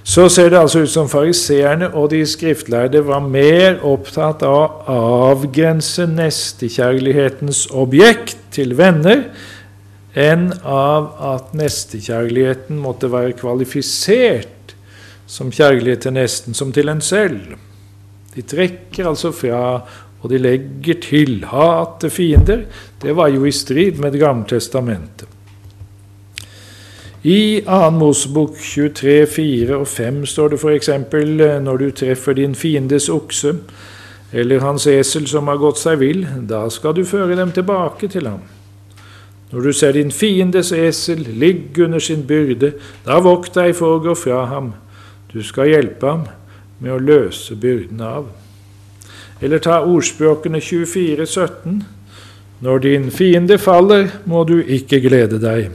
[0.08, 4.96] så ser det altså ut som fariseerne og de skriftlærde var mer opptatt av å
[5.34, 9.26] avgrense nestekjærlighetens objekt til venner
[10.18, 14.74] enn av at nestekjærligheten måtte være kvalifisert
[15.28, 17.54] som kjærlighet til nesten som til en selv.
[18.34, 19.82] De trekker altså fra,
[20.18, 22.64] og de legger til hat til fiender.
[23.02, 25.28] Det var jo i strid med Det gamle testamentet.
[27.22, 27.90] I 2.
[27.90, 30.88] Mosebok 23, 4 og 5 står det f.eks.:
[31.62, 33.54] Når du treffer din fiendes okse
[34.32, 38.26] eller hans esel som har gått seg vill, da skal du føre dem tilbake til
[38.26, 38.57] ham.
[39.52, 42.72] Når du ser din fiendes esel ligge under sin byrde,
[43.06, 44.74] da vokt deg for å gå fra ham.
[45.32, 46.26] Du skal hjelpe ham
[46.78, 48.28] med å løse byrden av.
[49.40, 51.82] Eller ta ordspråkene 24, 17.
[52.60, 55.70] Når din fiende faller, må du ikke glede deg,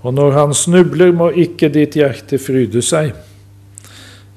[0.00, 3.12] og når han snubler, må ikke ditt hjerte fryde seg.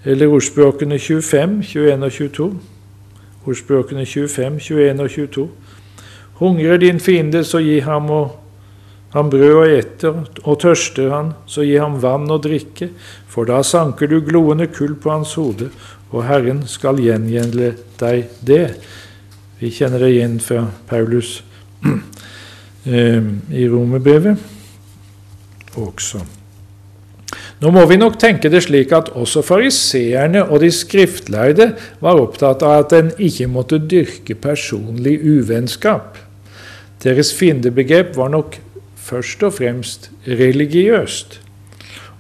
[0.04, 2.50] Eller ordspråkene 25, 21 og 22.
[3.46, 5.48] Ordspråkene 25, 21 og 22.
[6.42, 8.41] Hungrer din fiende, så gi ham og
[9.12, 12.90] han brød og eter, og tørster han, så gi ham vann og drikke,
[13.28, 15.68] for da sanker du gloende kull på hans hode,
[16.12, 18.66] og Herren skal gjengjelde deg det.
[19.60, 21.42] Vi kjenner det igjen fra Paulus
[22.86, 24.40] eh, i romerbrevet
[25.80, 26.24] også.
[27.62, 31.68] Nå må vi nok tenke det slik at også fariseerne og de skriftlærde
[32.02, 36.18] var opptatt av at en ikke måtte dyrke personlig uvennskap.
[37.04, 38.58] Deres fiendebegrep var nok
[39.12, 41.40] først og fremst religiøst,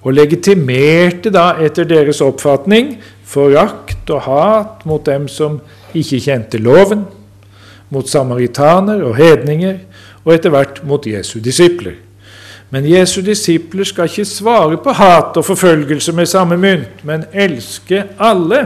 [0.01, 2.95] og legitimerte da etter deres oppfatning
[3.31, 5.59] forakt og hat mot dem som
[5.95, 7.05] ikke kjente loven,
[7.91, 9.77] mot samaritaner og hedninger,
[10.25, 11.95] og etter hvert mot Jesu disipler.
[12.71, 18.03] Men Jesu disipler skal ikke svare på hat og forfølgelse med samme mynt, men elske
[18.19, 18.61] alle.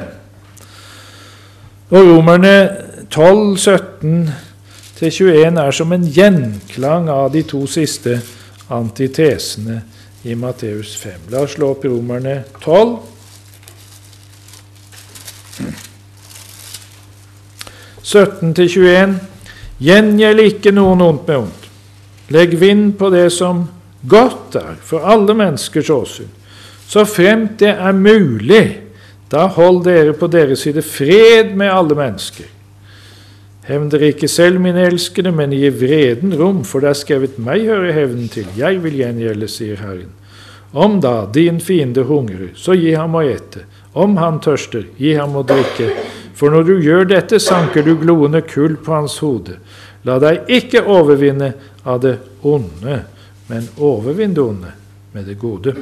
[1.90, 2.56] Og Romerne
[3.10, 4.30] 12, 17
[4.96, 8.20] til 21 er som en gjenklang av de to siste
[8.72, 9.82] antitesene
[10.24, 11.28] i Matteus 5.
[11.34, 12.96] La oss slå opp Romerne 12.
[18.56, 19.20] til 21.
[19.84, 21.70] Gjengjeld ikke noen ondt med ondt.
[22.32, 23.66] Legg vind på det som
[24.08, 26.32] godt er for alle menneskers åsyn.
[26.88, 28.66] Så fremt det er mulig,
[29.32, 32.55] da hold dere på deres side fred med alle mennesker.
[33.66, 37.66] Hevn dere ikke selv, mine elskede, men gi vreden rom, for det er skrevet meg
[37.66, 40.12] hører hevnen til, jeg vil gjengjelde, sier Herren.
[40.76, 43.64] Om da din fiende hungrer, så gi ham å ete.
[43.96, 45.90] Om han tørster, gi ham å drikke.
[46.36, 49.56] For når du gjør dette, sanker du gloende kull på hans hode.
[50.06, 51.54] La deg ikke overvinne
[51.88, 53.00] av det onde,
[53.48, 54.74] men overvinn det onde
[55.16, 55.74] med det gode.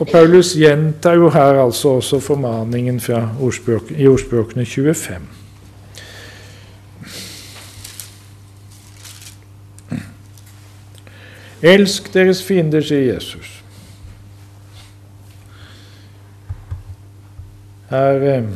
[0.00, 3.00] Og Paulus gjentar jo her altså også formaningen
[3.40, 5.26] ordspråk, i ordspråkene 25.
[11.62, 13.58] Elsk deres fiender, sier Jesus.
[17.90, 18.50] Her eh,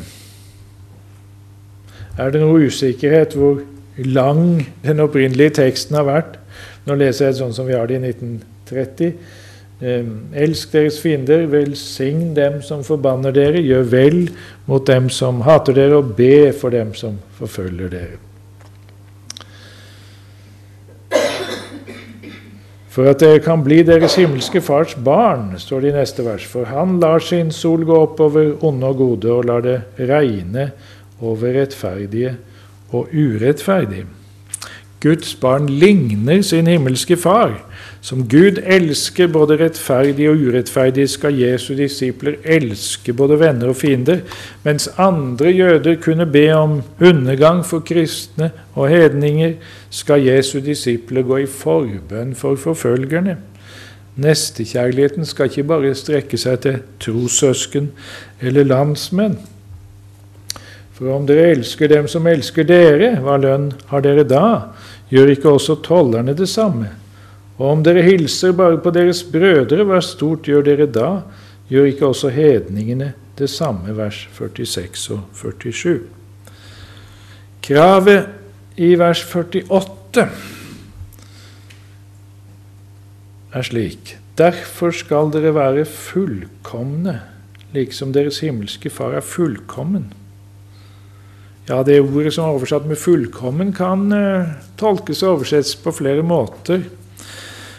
[2.17, 3.61] er det noe usikkerhet hvor
[3.99, 6.39] lang den opprinnelige teksten har vært.
[6.89, 9.43] Nå leser jeg sånn som vi har det i 1930.
[9.85, 14.21] Elsk deres fiender, velsign dem som forbanner dere, gjør vel
[14.69, 18.23] mot dem som hater dere, og be for dem som forfølger dere.
[22.95, 26.45] For at dere kan bli deres himmelske Fars barn, står det i neste vers.
[26.47, 30.69] For han lar sin sol gå opp over onde og gode, og lar det regne
[31.21, 32.37] over rettferdige
[32.95, 34.07] og urettferdige.
[35.05, 37.59] Guds barn ligner sin himmelske Far.
[38.01, 44.23] Som Gud elsker både rettferdige og urettferdige, skal Jesu disipler elske både venner og fiender,
[44.65, 49.55] mens andre jøder kunne be om undergang for kristne og hedninger,
[49.91, 53.37] skal Jesu disipler gå i forbønn for forfølgerne.
[54.17, 57.91] Nestekjærligheten skal ikke bare strekke seg til trossøsken
[58.41, 59.37] eller landsmenn.
[60.95, 64.45] For om dere elsker dem som elsker dere, hva lønn har dere da?
[65.11, 66.89] Gjør ikke også tollerne det samme?
[67.59, 71.11] Og om dere hilser bare på deres brødre, hva stort gjør dere da?
[71.71, 76.01] Gjør ikke også hedningene det samme, vers 46 og 47?
[77.65, 78.27] Kravet
[78.77, 80.27] i vers 48
[83.55, 87.21] er slik Derfor skal dere være fullkomne,
[87.73, 90.09] liksom deres himmelske Far er fullkommen.
[91.69, 94.47] Ja, Det ordet som er oversatt med 'fullkommen', kan uh,
[94.77, 96.83] tolkes og oversettes på flere måter.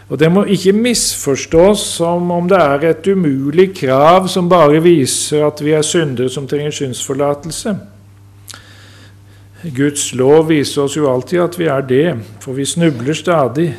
[0.10, 5.46] Og Det må ikke misforstås som om det er et umulig krav som bare viser
[5.46, 7.78] at vi er syndere som trenger syndsforlatelse.
[9.76, 13.76] Guds lov viser oss jo alltid at vi er det, for vi snubler stadig.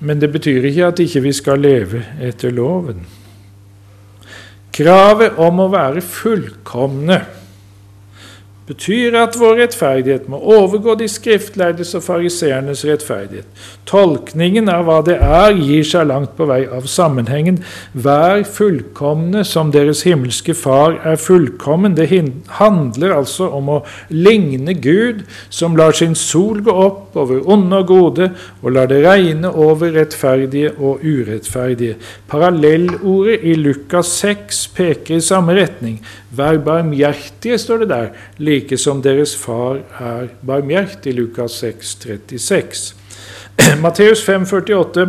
[0.00, 3.06] Men det betyr ikke at ikke vi skal leve etter loven.
[4.72, 7.39] Kravet om å være fullkomne
[8.70, 13.48] betyr at vår rettferdighet må overgå de skriftlærdes og fariseernes rettferdighet.
[13.90, 17.58] Tolkningen av hva det er, gir seg langt på vei av sammenhengen.
[17.92, 21.96] Vær fullkomne som deres himmelske Far er fullkommen.
[21.98, 22.08] Det
[22.60, 23.80] handler altså om å
[24.14, 28.30] ligne Gud, som lar sin sol gå opp over onde og gode,
[28.62, 31.98] og lar det regne over rettferdige og urettferdige.
[32.30, 35.98] Parallellordet i Lukas 6 peker i samme retning.
[36.30, 41.14] Vær barmhjertige, står det der, like som deres far er barmhjertig.
[41.14, 42.94] Lukas 6, 36.
[43.82, 45.08] Matteus 5, 48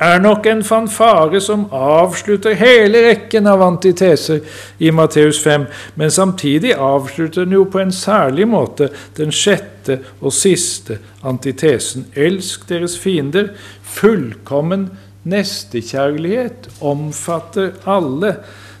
[0.00, 4.40] er nok en fanfare som avslutter hele rekken av antiteser
[4.82, 10.34] i Matteus 5, men samtidig avslutter den jo på en særlig måte den sjette og
[10.34, 12.08] siste antitesen.
[12.16, 13.52] Elsk deres fiender.
[13.84, 14.88] Fullkommen
[15.24, 18.36] nestekjærlighet omfatter alle.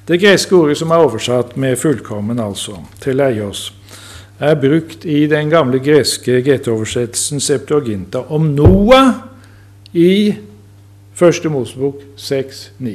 [0.08, 3.74] Det greske ordet som er oversatt med 'fullkommen', altså, til eios,
[4.40, 9.14] er brukt i den gamle greske GT-oversettelsen Septuaginta om Noah
[9.92, 10.34] i
[11.14, 12.90] Første Mosebok 6,9.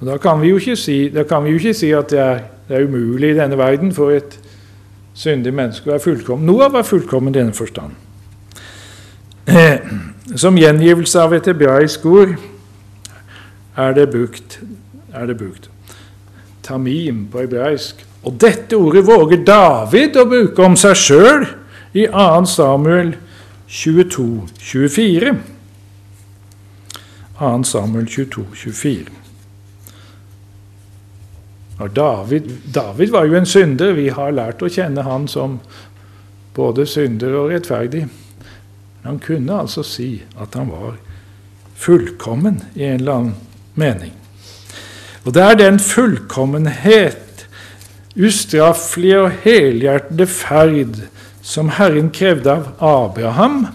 [0.00, 2.84] Og Da kan vi jo ikke si, jo ikke si at det er, det er,
[2.84, 4.40] umulig i denne verden for et
[5.14, 6.46] syndig menneske å være fullkommen.
[6.46, 7.92] Noah var fullkommen i denne forstand.
[10.36, 12.38] Som gjengivelse av et hebraisk ord
[13.76, 14.60] er det brukt,
[15.14, 15.70] er det brukt.
[16.62, 18.06] Tamim på hebraisk.
[18.24, 21.44] Og dette ordet våger David å bruke om seg sjøl
[21.92, 22.44] i 2.
[22.48, 23.14] Samuel
[23.68, 25.34] 22, 24.
[27.38, 27.52] 2.
[27.68, 29.20] Samuel 22, 24.
[31.94, 33.92] David, David var jo en synder.
[33.92, 35.58] Vi har lært å kjenne han som
[36.54, 38.06] både synder og rettferdig.
[38.06, 40.96] Men han kunne altså si at han var
[41.74, 43.34] fullkommen i en eller annen
[43.74, 44.12] mening.
[45.24, 47.46] Og det er den fullkommenhet,
[48.14, 51.00] ustraffelige og helhjertede ferd
[51.44, 53.66] som Herren krevde av Abraham.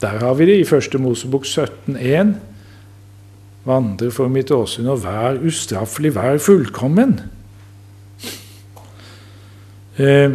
[0.00, 2.34] Der har vi det i Første Mosebok 17,1.
[3.64, 7.18] Vandre for mitt åsyn og vær ustraffelig, vær fullkommen.
[10.00, 10.32] Eh,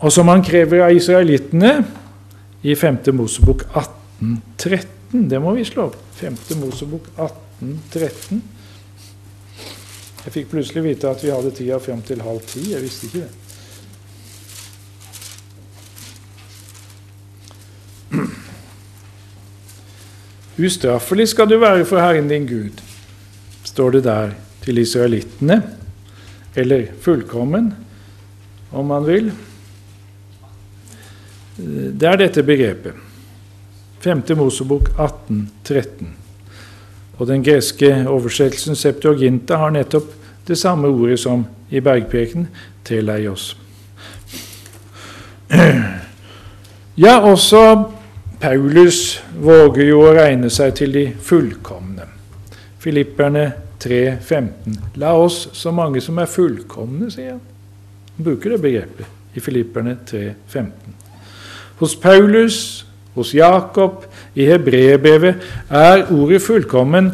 [0.00, 1.72] og som han krever av israelittene
[2.62, 3.00] i 5.
[3.16, 5.98] Mosebok 18, 13, det må vi slå opp.
[6.20, 6.36] 5.
[6.60, 8.42] Mosebok 18, 13.
[10.20, 12.70] Jeg fikk plutselig vite at vi hadde tida fram til halv ti.
[12.74, 13.30] Jeg visste ikke det.
[20.60, 22.82] Ustraffelig skal du være for Herren din Gud,
[23.64, 25.62] står det der til israelittene.
[26.54, 27.72] Eller fullkommen,
[28.70, 29.30] om man vil.
[31.56, 33.09] Det er dette begrepet.
[34.00, 34.22] 5.
[34.36, 36.14] Mosebok 18, 13.
[37.18, 40.12] Og den greske oversettelsen Septuaginta har nettopp
[40.48, 42.48] det samme ordet som i bergpreken,
[42.84, 43.56] teleios.
[47.00, 47.84] Ja, også
[48.40, 52.04] Paulus våger jo å regne seg til de fullkomne.
[52.82, 53.44] Filipperne
[53.80, 54.76] 3,15.
[55.00, 57.40] La oss så mange som er fullkomne, sier han.
[58.16, 60.98] Han bruker det begrepet i Filipperne 3,15.
[61.80, 62.58] Hos Paulus,
[63.20, 67.12] hos Jakob, i hebreerbrevet er ordet 'fullkommen'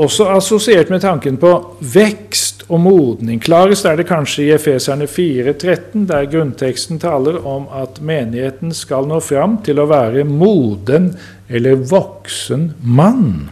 [0.00, 3.40] også assosiert med tanken på vekst og modning.
[3.42, 9.20] Klarest er det kanskje i Efeserne 4,13, der grunnteksten taler om at menigheten skal nå
[9.24, 11.12] fram til å være moden
[11.50, 13.50] eller voksen mann.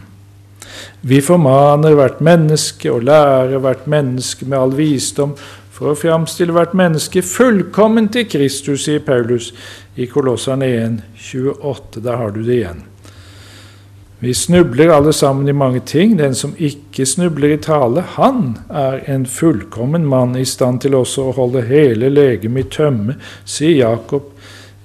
[1.01, 5.35] Vi formaner hvert menneske og lærer hvert menneske med all visdom
[5.75, 9.53] for å framstille hvert menneske fullkomment til Kristus, sier Paulus
[9.99, 12.03] i Kolosserne 1, 28.
[12.03, 12.85] Der har du det igjen.
[14.19, 16.17] Vi snubler alle sammen i mange ting.
[16.19, 21.29] Den som ikke snubler i tale, han er en fullkommen mann i stand til også
[21.29, 23.15] å holde hele legemet i tømme,
[23.47, 24.33] sier Jakob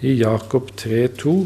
[0.02, 1.36] i Jakob 3,2.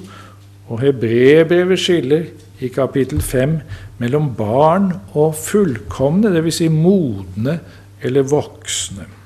[0.68, 2.26] Og Hebreerbrevet skiller
[2.60, 3.60] i kapittel 5
[4.00, 6.60] mellom barn og fullkomne, dvs.
[6.60, 7.56] Si modne
[8.04, 9.17] eller voksne.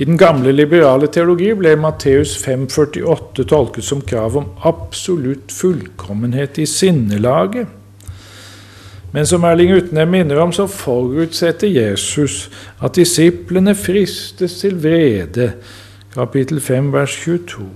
[0.00, 6.64] I den gamle liberale teologi ble Matteus 5,48 tolket som krav om absolutt fullkommenhet i
[6.66, 7.68] sinnelaget.
[9.12, 12.46] Men som Erling Utne minner om, så forutsetter Jesus
[12.80, 15.52] at disiplene fristes til vrede,
[16.14, 17.68] kapittel 5, vers 22.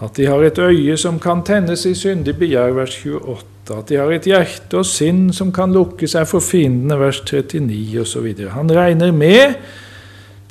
[0.00, 3.44] At de har et øye som kan tennes i syndig begjær, vers 28.
[3.76, 8.00] At de har et hjerte og sinn som kan lukke seg for fiendene, vers 39
[8.00, 8.46] osv.
[8.54, 9.60] Han regner med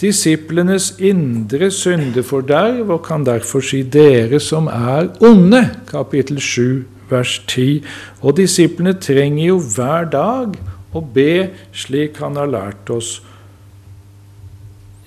[0.01, 7.83] disiplenes indre syndeforderv, og kan derfor si dere som er onde, kapittel 7, vers 10.
[8.21, 10.57] Og disiplene trenger jo hver dag
[10.95, 13.19] å be slik han har lært oss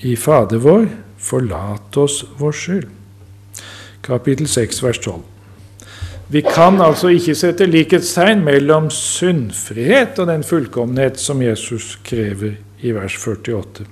[0.04, 0.86] i Fader vår,
[1.18, 2.94] forlat oss vår skyld.
[4.04, 5.18] Kapittel 6, vers 12.
[6.28, 12.92] Vi kan altså ikke sette likhetstegn mellom syndfrihet og den fullkommenhet som Jesus krever i
[12.92, 13.86] vers 48.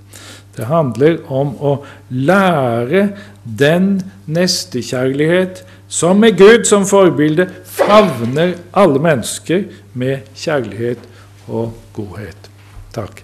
[0.57, 1.73] Det handler om å
[2.11, 3.09] lære
[3.45, 11.03] den nestekjærlighet som med Gud som forbilde favner alle mennesker med kjærlighet
[11.47, 12.51] og godhet.
[12.97, 13.23] Takk.